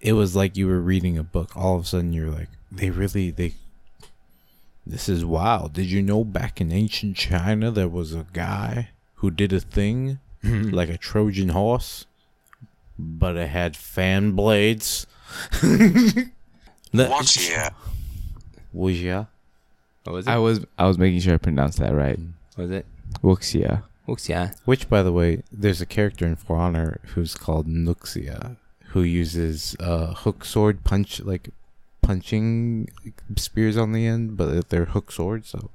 [0.00, 1.56] it was like you were reading a book.
[1.56, 3.54] All of a sudden you're like, they really they
[4.86, 5.74] this is wild.
[5.74, 10.18] Did you know back in ancient China there was a guy who did a thing
[10.42, 12.06] like a Trojan horse,
[12.98, 15.06] but it had fan blades?
[16.94, 17.72] Wuxia.
[18.74, 19.28] Wuxia.
[20.04, 22.18] what was it I was I was making sure I pronounced that right.
[22.56, 22.86] Was it
[23.22, 23.82] Wuxia.
[24.08, 28.56] Oops, yeah Which, by the way, there's a character in For Honor who's called Nuxia,
[28.88, 31.50] who uses uh, hook sword punch, like
[32.02, 32.88] punching
[33.36, 35.70] spears on the end, but they're hook swords, so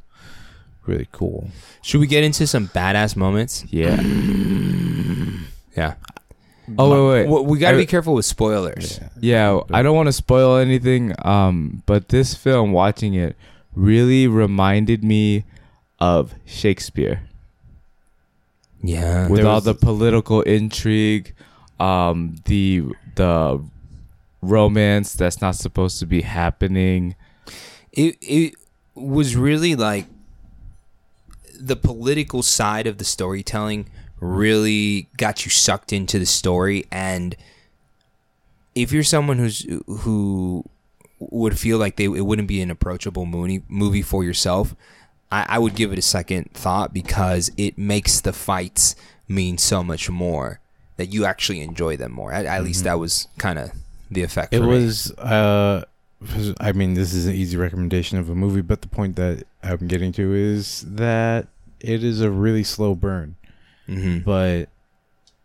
[0.86, 1.50] really cool.
[1.82, 4.00] should we get into some badass moments Yeah.
[5.76, 5.96] yeah
[6.78, 7.30] Oh wait, wait.
[7.30, 10.58] Well, we got to I- be careful with spoilers Yeah, I don't want to spoil
[10.58, 11.13] anything.
[11.23, 13.36] Um, but this film, watching it,
[13.75, 15.45] really reminded me
[15.99, 17.21] of Shakespeare
[18.84, 21.34] yeah with There all was- the political intrigue,
[21.80, 22.84] um, the
[23.15, 23.63] the
[24.41, 27.15] romance that's not supposed to be happening.
[27.91, 28.54] it it
[28.93, 30.06] was really like
[31.60, 33.88] the political side of the storytelling
[34.19, 37.36] really got you sucked into the story and
[38.73, 40.63] if you're someone who's who
[41.19, 44.75] would feel like they it wouldn't be an approachable movie movie for yourself,
[45.32, 48.95] I, I would give it a second thought because it makes the fights
[49.28, 50.60] mean so much more
[50.97, 52.32] that you actually enjoy them more.
[52.34, 53.71] At, at least that was kind of
[54.12, 54.54] the effect.
[54.54, 55.12] It was.
[55.12, 55.86] Uh,
[56.19, 59.43] was- I mean, this is an easy recommendation of a movie, but the point that
[59.63, 61.47] I'm getting to is that
[61.80, 63.36] it is a really slow burn,
[63.88, 64.24] Mhm.
[64.24, 64.69] but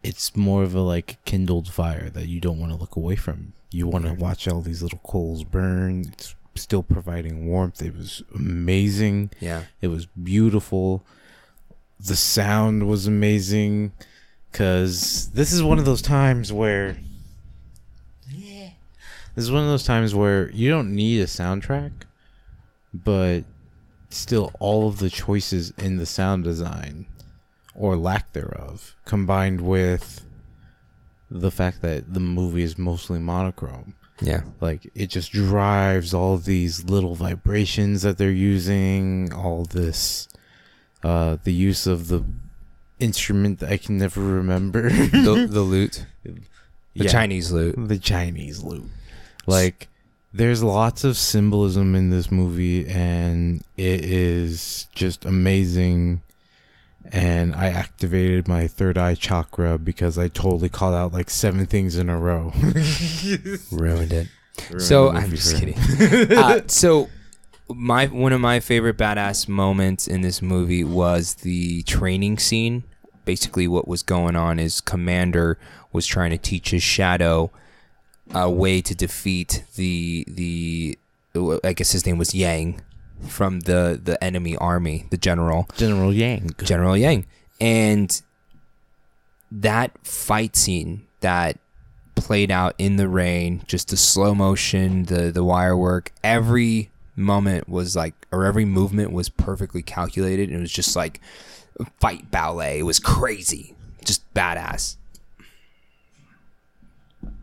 [0.03, 3.53] it's more of a like kindled fire that you don't want to look away from.
[3.71, 6.07] You want to watch all these little coals burn.
[6.13, 7.81] It's still providing warmth.
[7.83, 9.31] It was amazing.
[9.41, 9.65] yeah.
[9.83, 11.05] It was beautiful.
[12.01, 13.93] The sound was amazing.
[14.53, 16.97] Cause this is one of those times where
[19.37, 21.93] this is one of those times where you don't need a soundtrack,
[22.93, 23.45] but
[24.09, 27.07] still all of the choices in the sound design
[27.81, 30.05] or lack thereof combined with
[31.31, 34.43] the fact that the movie is mostly monochrome Yeah.
[34.61, 40.29] like it just drives all these little vibrations that they're using all this
[41.03, 42.23] uh the use of the
[42.99, 46.35] instrument that i can never remember The, the loot, the
[47.05, 47.77] Yeah, Chinese lute.
[47.79, 48.85] the chinese lute.
[49.47, 49.89] like
[50.35, 56.21] there's lots of symbolism in this movie and it is just amazing
[57.13, 61.97] and i activated my third eye chakra because i totally called out like seven things
[61.97, 62.53] in a row
[63.73, 64.29] Ruined it.
[64.69, 65.79] Ruined So I'm just kidding.
[66.37, 67.09] uh, so
[67.69, 72.85] my one of my favorite badass moments in this movie was the training scene.
[73.25, 75.59] Basically, what was going on is Commander
[75.93, 77.51] was trying to teach his shadow
[78.35, 80.99] a way to defeat the the
[81.65, 82.81] I guess his name was Yang
[83.29, 85.69] from the the enemy army, the general.
[85.77, 87.27] general yang General Yang.
[87.61, 88.23] And
[89.53, 91.59] that fight scene that
[92.15, 97.69] played out in the rain, just the slow motion, the the wire work, every moment
[97.69, 101.21] was like or every movement was perfectly calculated and it was just like
[101.99, 102.79] fight ballet.
[102.79, 103.75] It was crazy.
[104.05, 104.97] Just badass.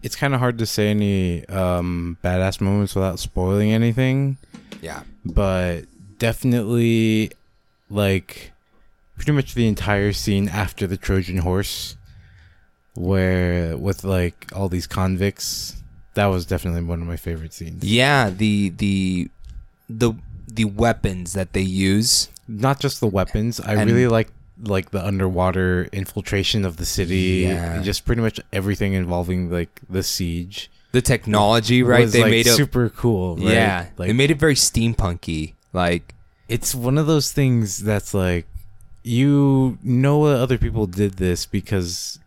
[0.03, 4.37] it's kind of hard to say any um, badass moments without spoiling anything,
[4.81, 5.03] Yeah.
[5.25, 5.85] but
[6.19, 7.31] definitely
[7.89, 8.51] like
[9.15, 11.95] pretty much the entire scene after the Trojan horse,
[12.93, 15.81] where with like all these convicts,
[16.15, 17.83] that was definitely one of my favorite scenes.
[17.83, 19.29] Yeah, the the
[19.89, 20.13] the
[20.47, 22.29] the weapons that they use.
[22.47, 24.29] Not just the weapons, I And- really like
[24.63, 27.75] like the underwater infiltration of the city, Yeah.
[27.75, 30.71] and just pretty much everything involving like the siege.
[30.97, 32.01] The technology, right?
[32.01, 33.35] was, they like, made it super cool.
[33.35, 33.53] Right?
[33.53, 33.87] Yeah.
[33.97, 35.53] like they made it very steampunky.
[35.73, 36.15] Like
[36.47, 38.47] it's one of those things that's like
[39.03, 42.17] you know other people did this because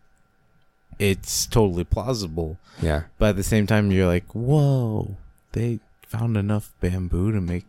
[0.99, 3.03] it's totally plausible yeah.
[3.17, 5.17] but at the same time you're like whoa
[5.51, 7.65] they found enough bamboo to make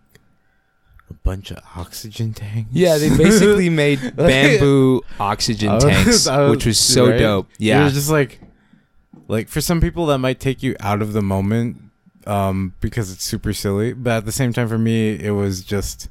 [1.11, 6.79] a bunch of oxygen tanks Yeah, they basically made bamboo oxygen tanks, was- which was
[6.79, 7.19] so right?
[7.19, 7.49] dope.
[7.59, 7.81] Yeah.
[7.81, 8.41] It was just like
[9.29, 11.77] like for some people that might take you out of the moment
[12.27, 16.09] um because it's super silly but at the same time for me it was just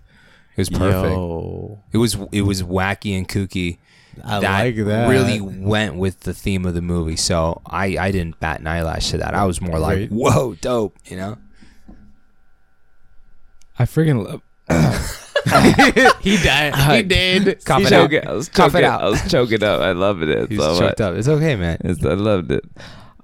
[0.57, 1.13] it was perfect.
[1.15, 3.77] Yo, It was it was wacky and kooky.
[4.23, 5.07] I like that.
[5.07, 7.15] really went with the theme of the movie.
[7.15, 9.33] So I I didn't bat an eyelash to that.
[9.33, 10.11] I was more like, Right.
[10.11, 10.97] whoa, dope.
[11.05, 11.37] You know?
[13.79, 14.41] I freaking love.
[16.21, 16.75] he died.
[16.97, 17.63] He did.
[17.65, 18.01] Cough I it out.
[18.11, 19.01] choking- I was Cough it out.
[19.03, 19.81] I was choking up.
[19.81, 21.01] I loved it He's so choked much.
[21.01, 21.15] up.
[21.15, 21.77] It's okay, man.
[21.85, 22.63] It's, I loved it.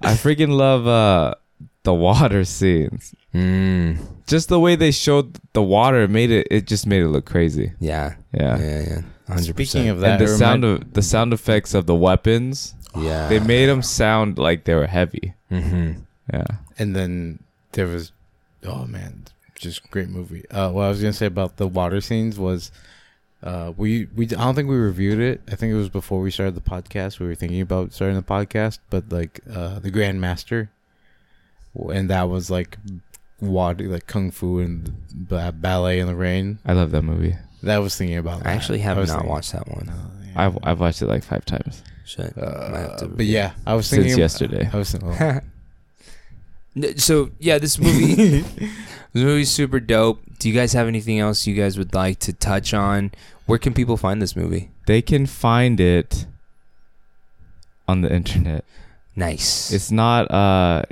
[0.02, 1.34] I freaking love uh
[1.82, 3.14] the water scenes.
[3.34, 6.46] Mm, Just the way they showed the water made it.
[6.50, 7.72] It just made it look crazy.
[7.78, 8.58] yeah, Yeah.
[8.58, 9.00] yeah, yeah.
[9.28, 12.74] Hundred Speaking of that, and the it sound of the sound effects of the weapons,
[12.96, 15.34] yeah, they made them sound like they were heavy.
[15.52, 16.00] Mm-hmm.
[16.32, 16.44] Yeah.
[16.78, 17.40] and then
[17.72, 18.12] there was,
[18.64, 20.48] oh man, just great movie.
[20.50, 22.70] Uh, what I was gonna say about the water scenes was,
[23.42, 25.40] uh, we we I don't think we reviewed it.
[25.50, 27.20] I think it was before we started the podcast.
[27.20, 30.68] We were thinking about starting the podcast, but like uh, the Grandmaster,
[31.92, 32.78] and that was like
[33.40, 36.58] water, like kung fu and ba- ballet in the rain.
[36.66, 37.36] I love that movie.
[37.62, 38.40] That was thinking about.
[38.40, 38.56] I that.
[38.56, 39.88] actually have was not thinking- watched that one.
[39.92, 40.32] Oh, yeah.
[40.46, 42.36] I've I've watched it like five times Shit.
[42.36, 44.68] Might have Uh, to but yeah, I was since thinking yesterday.
[44.72, 45.40] I was thinking, oh,
[46.76, 48.40] N- So yeah, this movie,
[49.12, 50.20] this movie's super dope.
[50.38, 53.10] Do you guys have anything else you guys would like to touch on?
[53.48, 54.70] Where can people find this movie?
[54.86, 56.26] They can find it
[57.88, 58.62] on the internet.
[59.16, 59.72] Nice.
[59.72, 60.30] It's not.
[60.30, 60.82] uh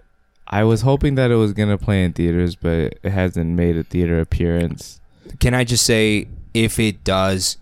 [0.48, 3.82] I was hoping that it was gonna play in theaters, but it hasn't made a
[3.82, 5.00] theater appearance.
[5.38, 7.58] can I just say, if it does,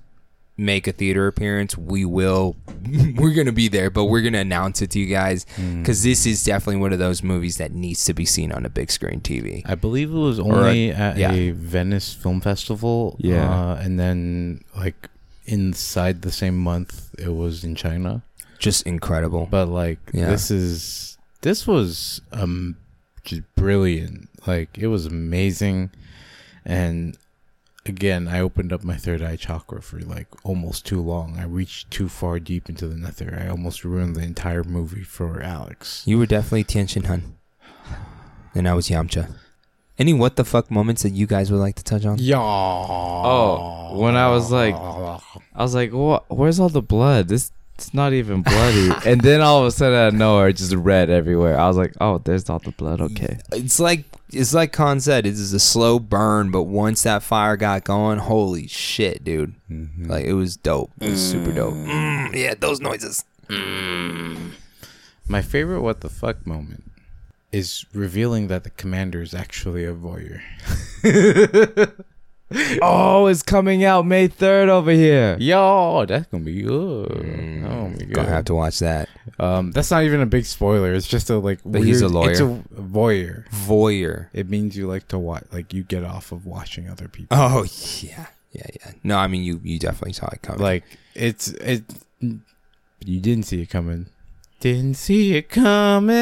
[0.57, 2.57] make a theater appearance, we will.
[3.17, 6.45] we're gonna be there, but we're gonna announce it to you guys because this is
[6.45, 9.63] definitely one of those movies that needs to be seen on a big screen TV.
[9.67, 11.33] I believe it was only at yeah.
[11.33, 13.17] a Venice Film Festival.
[13.19, 13.51] Yeah.
[13.51, 15.09] uh, and then like
[15.47, 18.23] inside the same month, it was in China.
[18.59, 19.49] Just incredible.
[19.51, 20.31] But like Yeah.
[20.31, 22.77] this is this was um
[23.25, 24.29] just brilliant.
[24.47, 25.91] Like it was amazing,
[26.65, 27.17] and
[27.87, 31.39] again, I opened up my third eye chakra for like almost too long.
[31.39, 33.39] I reached too far deep into the nether.
[33.41, 36.03] I almost ruined the entire movie for Alex.
[36.07, 37.23] You were definitely Tien Shinhan,
[38.55, 39.35] and I was Yamcha.
[39.97, 42.19] Any what the fuck moments that you guys would like to touch on?
[42.19, 42.39] Yeah.
[42.41, 46.25] Oh, when I was like- I was like, "What?
[46.29, 47.29] Where's all the blood?
[47.29, 50.61] This it's not even bloody." and then all of a sudden, out of nowhere, it's
[50.61, 51.59] just red everywhere.
[51.59, 53.39] I was like, "Oh, there's all the blood." Okay.
[53.53, 55.27] It's like it's like Khan said.
[55.27, 59.55] It is a slow burn, but once that fire got going, holy shit, dude!
[59.71, 60.09] Mhm.
[60.09, 60.91] Like it was dope.
[61.01, 61.75] It was super dope.
[61.75, 63.25] Mm, yeah, those noises.
[65.29, 66.85] My favorite what the fuck moment
[67.53, 70.41] is revealing that the commander is actually a voyeur.
[72.83, 75.37] oh, it's coming out May third over here.
[75.41, 77.09] Yo, that's gonna be good.
[77.09, 78.13] Mm, oh my god.
[78.13, 79.09] Gonna have to watch that.
[79.39, 80.93] Um, that's not even a big spoiler.
[80.95, 81.61] It's just a like.
[81.65, 83.49] But he's a weird- It's a voyeur.
[83.51, 84.29] Voyeur.
[84.33, 87.37] It means you like to watch, like you get off of watching other people.
[87.37, 87.65] Oh
[88.01, 88.93] yeah, yeah, yeah.
[89.03, 89.61] No, I mean you.
[89.65, 90.61] You definitely saw it coming.
[90.61, 90.85] Like
[91.15, 91.83] it's it.
[92.21, 94.07] You didn't see it coming.
[94.61, 96.15] Didn't see it coming.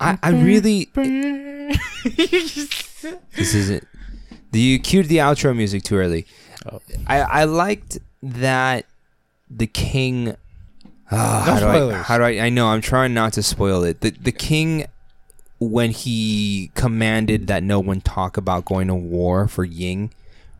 [0.00, 0.88] I, I really.
[3.36, 3.86] This isn't.
[4.52, 6.26] You cued the outro music too early.
[6.70, 6.80] Oh.
[7.06, 8.86] I I liked that
[9.48, 10.36] the king.
[11.10, 12.46] Ah, No how, do I, how do I?
[12.46, 14.00] I know I'm trying not to spoil it.
[14.00, 14.86] The the king,
[15.60, 20.12] when he commanded that no one talk about going to war for Ying,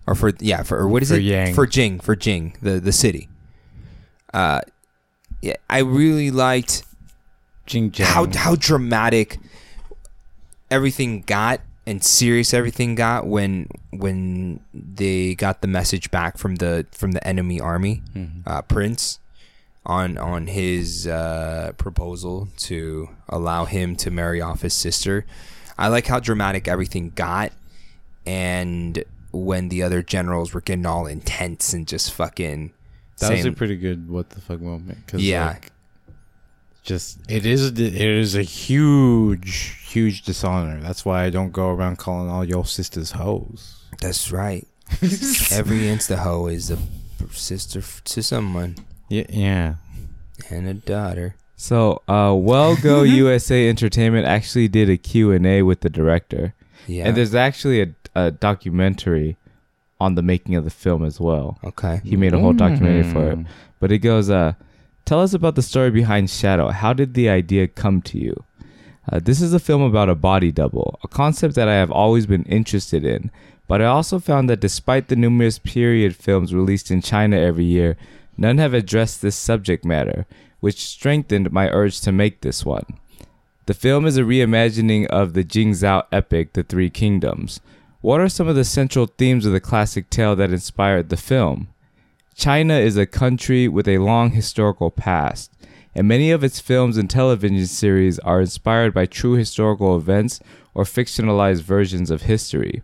[0.06, 1.16] or for yeah for or what is it?
[1.16, 1.54] For it Yang.
[1.54, 3.28] for Jing for Jing the the city.
[4.32, 4.60] Uh,
[5.42, 6.84] yeah, I really liked
[7.66, 9.38] Jing how how dramatic
[10.70, 16.86] everything got and serious everything got when when they got the message back from the
[16.92, 18.02] from the enemy army
[18.46, 19.20] uh, prince
[19.86, 25.24] on on his uh, proposal to allow him to marry off his sister.
[25.78, 27.52] I like how dramatic everything got
[28.26, 32.72] and when the other generals were getting all intense and just fucking
[33.20, 35.06] That was a pretty good what the fuck moment.
[35.06, 35.46] Cause Yeah.
[35.48, 35.72] like,
[36.84, 40.80] just it is it is a huge huge dishonor.
[40.80, 43.76] That's why I don't go around calling all your sisters hoes.
[44.00, 44.66] That's right.
[45.02, 46.78] Every insta hoe is a
[47.32, 48.76] sister f- to someone
[49.08, 49.74] Yeah, yeah.
[50.50, 51.34] and a daughter.
[51.56, 56.54] So, uh, Well Go USA Entertainment actually did a Q&A with the director.
[56.86, 57.06] Yeah.
[57.08, 59.36] And there's actually a, a documentary
[60.00, 61.58] on the making of the film as well.
[61.64, 62.00] okay.
[62.04, 63.38] He made a whole documentary for it.
[63.38, 63.46] Mm.
[63.80, 64.54] But it goes, uh,
[65.04, 66.68] tell us about the story behind Shadow.
[66.68, 68.44] How did the idea come to you?
[69.10, 72.26] Uh, this is a film about a body double, a concept that I have always
[72.26, 73.30] been interested in.
[73.66, 77.96] But I also found that despite the numerous period films released in China every year,
[78.36, 80.26] none have addressed this subject matter,
[80.60, 82.84] which strengthened my urge to make this one.
[83.66, 87.60] The film is a reimagining of the Jingzhou epic, The Three Kingdoms.
[88.00, 91.66] What are some of the central themes of the classic tale that inspired the film?
[92.36, 95.50] China is a country with a long historical past,
[95.96, 100.38] and many of its films and television series are inspired by true historical events
[100.74, 102.82] or fictionalized versions of history.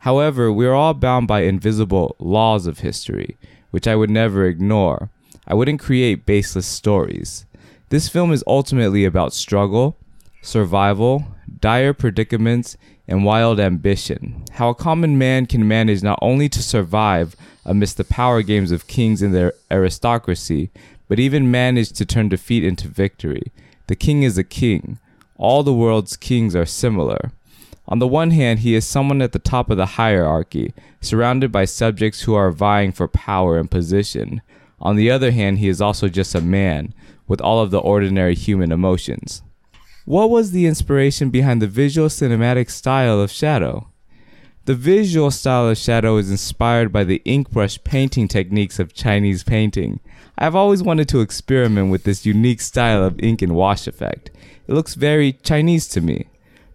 [0.00, 3.36] However, we are all bound by invisible laws of history,
[3.70, 5.08] which I would never ignore.
[5.46, 7.46] I wouldn't create baseless stories.
[7.90, 9.96] This film is ultimately about struggle,
[10.42, 11.26] survival,
[11.60, 12.76] dire predicaments,
[13.08, 14.44] and wild ambition.
[14.52, 17.34] How a common man can manage not only to survive
[17.64, 20.70] amidst the power games of kings and their aristocracy,
[21.08, 23.50] but even manage to turn defeat into victory.
[23.86, 24.98] The king is a king.
[25.36, 27.32] All the world's kings are similar.
[27.86, 31.64] On the one hand, he is someone at the top of the hierarchy, surrounded by
[31.64, 34.42] subjects who are vying for power and position.
[34.80, 36.92] On the other hand, he is also just a man,
[37.26, 39.42] with all of the ordinary human emotions.
[40.08, 43.88] What was the inspiration behind the visual cinematic style of Shadow?
[44.64, 49.44] The visual style of Shadow is inspired by the ink brush painting techniques of Chinese
[49.44, 50.00] painting.
[50.38, 54.30] I've always wanted to experiment with this unique style of ink and wash effect.
[54.66, 56.24] It looks very Chinese to me.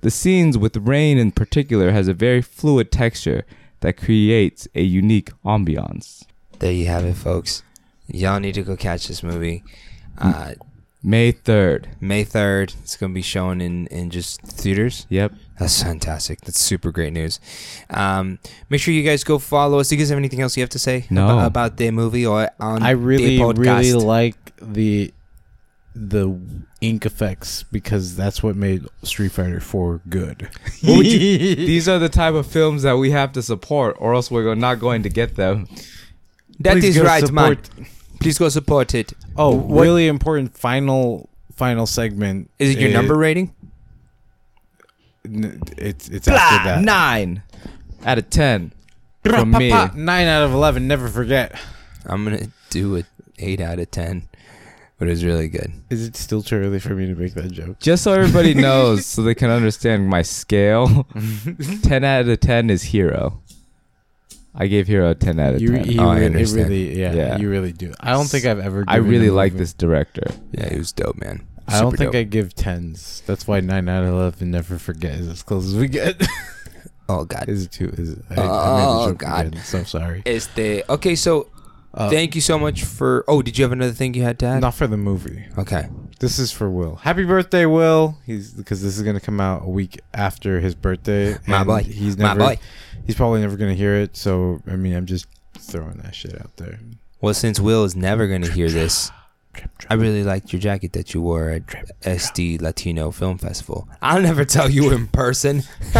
[0.01, 3.47] The scenes with rain in particular has a very fluid texture
[3.79, 6.23] that creates a unique ambiance.
[6.59, 7.63] There you have it, folks.
[8.05, 9.63] Y'all need to go catch this movie.
[10.19, 10.53] Uh,
[11.05, 11.87] May 3rd.
[11.99, 12.75] May 3rd.
[12.81, 15.05] It's going to be shown in, in just theaters.
[15.09, 15.33] Yep.
[15.59, 16.41] That's fantastic.
[16.41, 17.39] That's super great news.
[17.89, 18.39] Um,
[18.69, 19.89] make sure you guys go follow us.
[19.89, 21.25] Do you guys have anything else you have to say No.
[21.25, 23.67] about, about the movie or on I really, the podcast?
[23.67, 25.13] I really like the
[25.95, 26.35] the
[26.81, 30.49] ink effects because that's what made Street Fighter 4 good.
[30.81, 31.03] You-
[31.55, 34.79] these are the type of films that we have to support, or else we're not
[34.79, 35.67] going to get them.
[36.61, 37.57] That Please is go right, man.
[38.23, 39.13] Support- Please go support it.
[39.37, 42.49] Oh, What- really important final final segment.
[42.59, 43.53] Is it your number rating?
[45.25, 46.81] N- It's it's after that.
[46.83, 47.43] Nine
[48.05, 48.73] out of ten
[49.23, 49.69] from me.
[49.69, 50.87] Nine out of eleven.
[50.87, 51.57] Never forget.
[52.05, 53.03] I'm going to do a
[53.39, 54.27] 8 out of 10.
[54.99, 55.71] But it was really good.
[55.89, 57.79] Is it still too early for me to make that joke?
[57.79, 61.07] Just so everybody knows, so they can understand my scale.
[61.83, 63.41] ten out of ten is Hero.
[64.55, 65.85] I gave Hero a ten out of You, ten.
[65.85, 66.69] you Oh, I re- it understand.
[66.69, 67.37] really, yeah, Yeah.
[67.37, 67.93] you really do.
[67.99, 68.83] I don't think I've ever.
[68.87, 70.27] I given really a like movie- this director.
[70.51, 71.43] Yeah, it was dope, man.
[71.67, 72.19] I don't Super think dope.
[72.19, 73.23] I give tens.
[73.25, 74.51] That's why nine out of eleven.
[74.51, 76.21] Never forget is as close as we get.
[77.09, 77.49] Oh, God.
[77.49, 77.89] is it two?
[77.97, 78.19] Is it?
[78.29, 79.45] I, I Oh, made the joke God.
[79.47, 80.23] again, so sorry.
[80.25, 81.49] Este, okay, so
[81.93, 83.25] Uh, thank you so much for.
[83.27, 84.61] Oh, did you have another thing you had to add?
[84.61, 85.43] Not for the movie.
[85.57, 85.89] Okay.
[86.23, 86.95] This is for Will.
[86.95, 88.17] Happy birthday, Will.
[88.25, 91.35] He's because this is gonna come out a week after his birthday.
[91.45, 91.83] My and boy.
[91.83, 92.59] He's My boy.
[93.05, 94.15] He's probably never gonna hear it.
[94.15, 95.27] So I mean, I'm just
[95.59, 96.79] throwing that shit out there.
[97.19, 99.11] Well, since Will is never going to hear this,
[99.89, 101.67] I really liked your jacket that you wore at
[102.03, 103.89] SD Latino Film Festival.
[104.01, 105.57] I'll never tell you in person.
[105.87, 105.93] you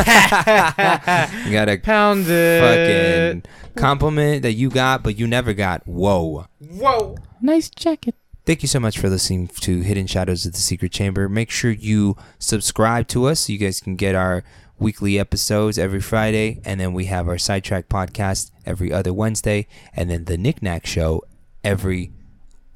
[1.52, 3.44] got a Pound fucking
[3.76, 5.86] compliment that you got, but you never got.
[5.86, 6.48] Whoa.
[6.60, 7.18] Whoa.
[7.42, 8.16] Nice jacket.
[8.46, 11.30] Thank you so much for listening to Hidden Shadows of the Secret Chamber.
[11.30, 14.44] Make sure you subscribe to us so you guys can get our
[14.78, 16.62] weekly episodes every Friday.
[16.66, 19.66] And then we have our Sidetrack podcast every other Wednesday.
[19.94, 21.24] And then the Knickknack Show
[21.64, 22.12] every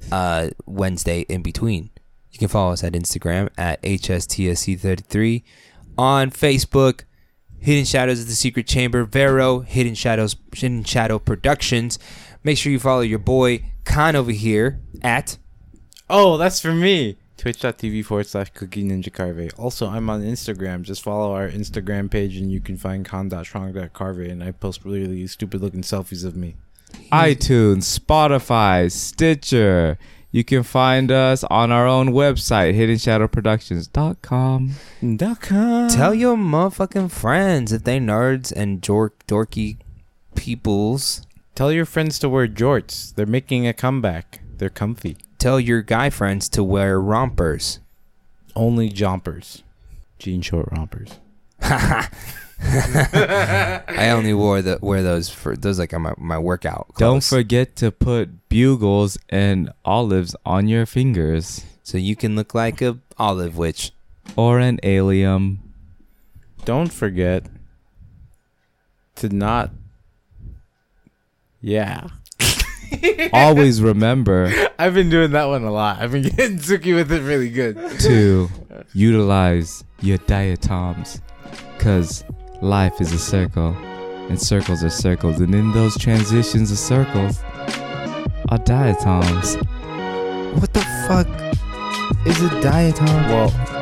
[0.09, 1.89] uh, Wednesday in between.
[2.31, 5.43] You can follow us at Instagram at HSTSC33.
[5.97, 7.01] On Facebook,
[7.59, 11.99] Hidden Shadows of the Secret Chamber, Vero, Hidden Shadows, Hidden Shadow Productions.
[12.41, 15.37] Make sure you follow your boy Khan over here at
[16.09, 17.17] Oh, that's for me.
[17.37, 19.51] Twitch.tv forward slash cookie ninja carve.
[19.57, 20.81] Also, I'm on Instagram.
[20.81, 24.19] Just follow our Instagram page and you can find con.strong.carve.
[24.19, 26.55] And I post really stupid looking selfies of me.
[27.11, 29.99] iTunes, Spotify, Stitcher.
[30.31, 34.71] You can find us on our own website, hiddenshadowproductions.com.
[35.41, 35.89] Com.
[35.89, 39.77] Tell your motherfucking friends if they nerds and dork dorky
[40.35, 41.21] peoples.
[41.55, 43.15] Tell your friends to wear jorts.
[43.15, 44.41] They're making a comeback.
[44.57, 45.17] They're comfy.
[45.37, 47.79] Tell your guy friends to wear rompers.
[48.55, 49.61] Only jompers.
[50.19, 51.19] Jean short rompers.
[51.61, 52.09] I
[54.11, 56.87] only wore the wear those for those like on my, my workout.
[56.97, 62.81] Don't forget to put bugles and olives on your fingers so you can look like
[62.81, 63.91] a olive witch.
[64.35, 65.59] or an alien.
[66.65, 67.45] Don't forget
[69.15, 69.71] to not.
[71.61, 72.07] Yeah.
[73.33, 75.99] Always remember I've been doing that one a lot.
[76.01, 77.77] I've been getting Suki with it really good.
[78.01, 78.49] to
[78.93, 81.21] utilize your diatoms
[81.77, 82.23] because
[82.61, 83.75] life is a circle
[84.29, 87.39] and circles are circles and in those transitions of circles
[88.49, 89.55] are diatoms
[90.59, 91.27] What the fuck
[92.25, 93.27] is a diatom?
[93.29, 93.76] Well,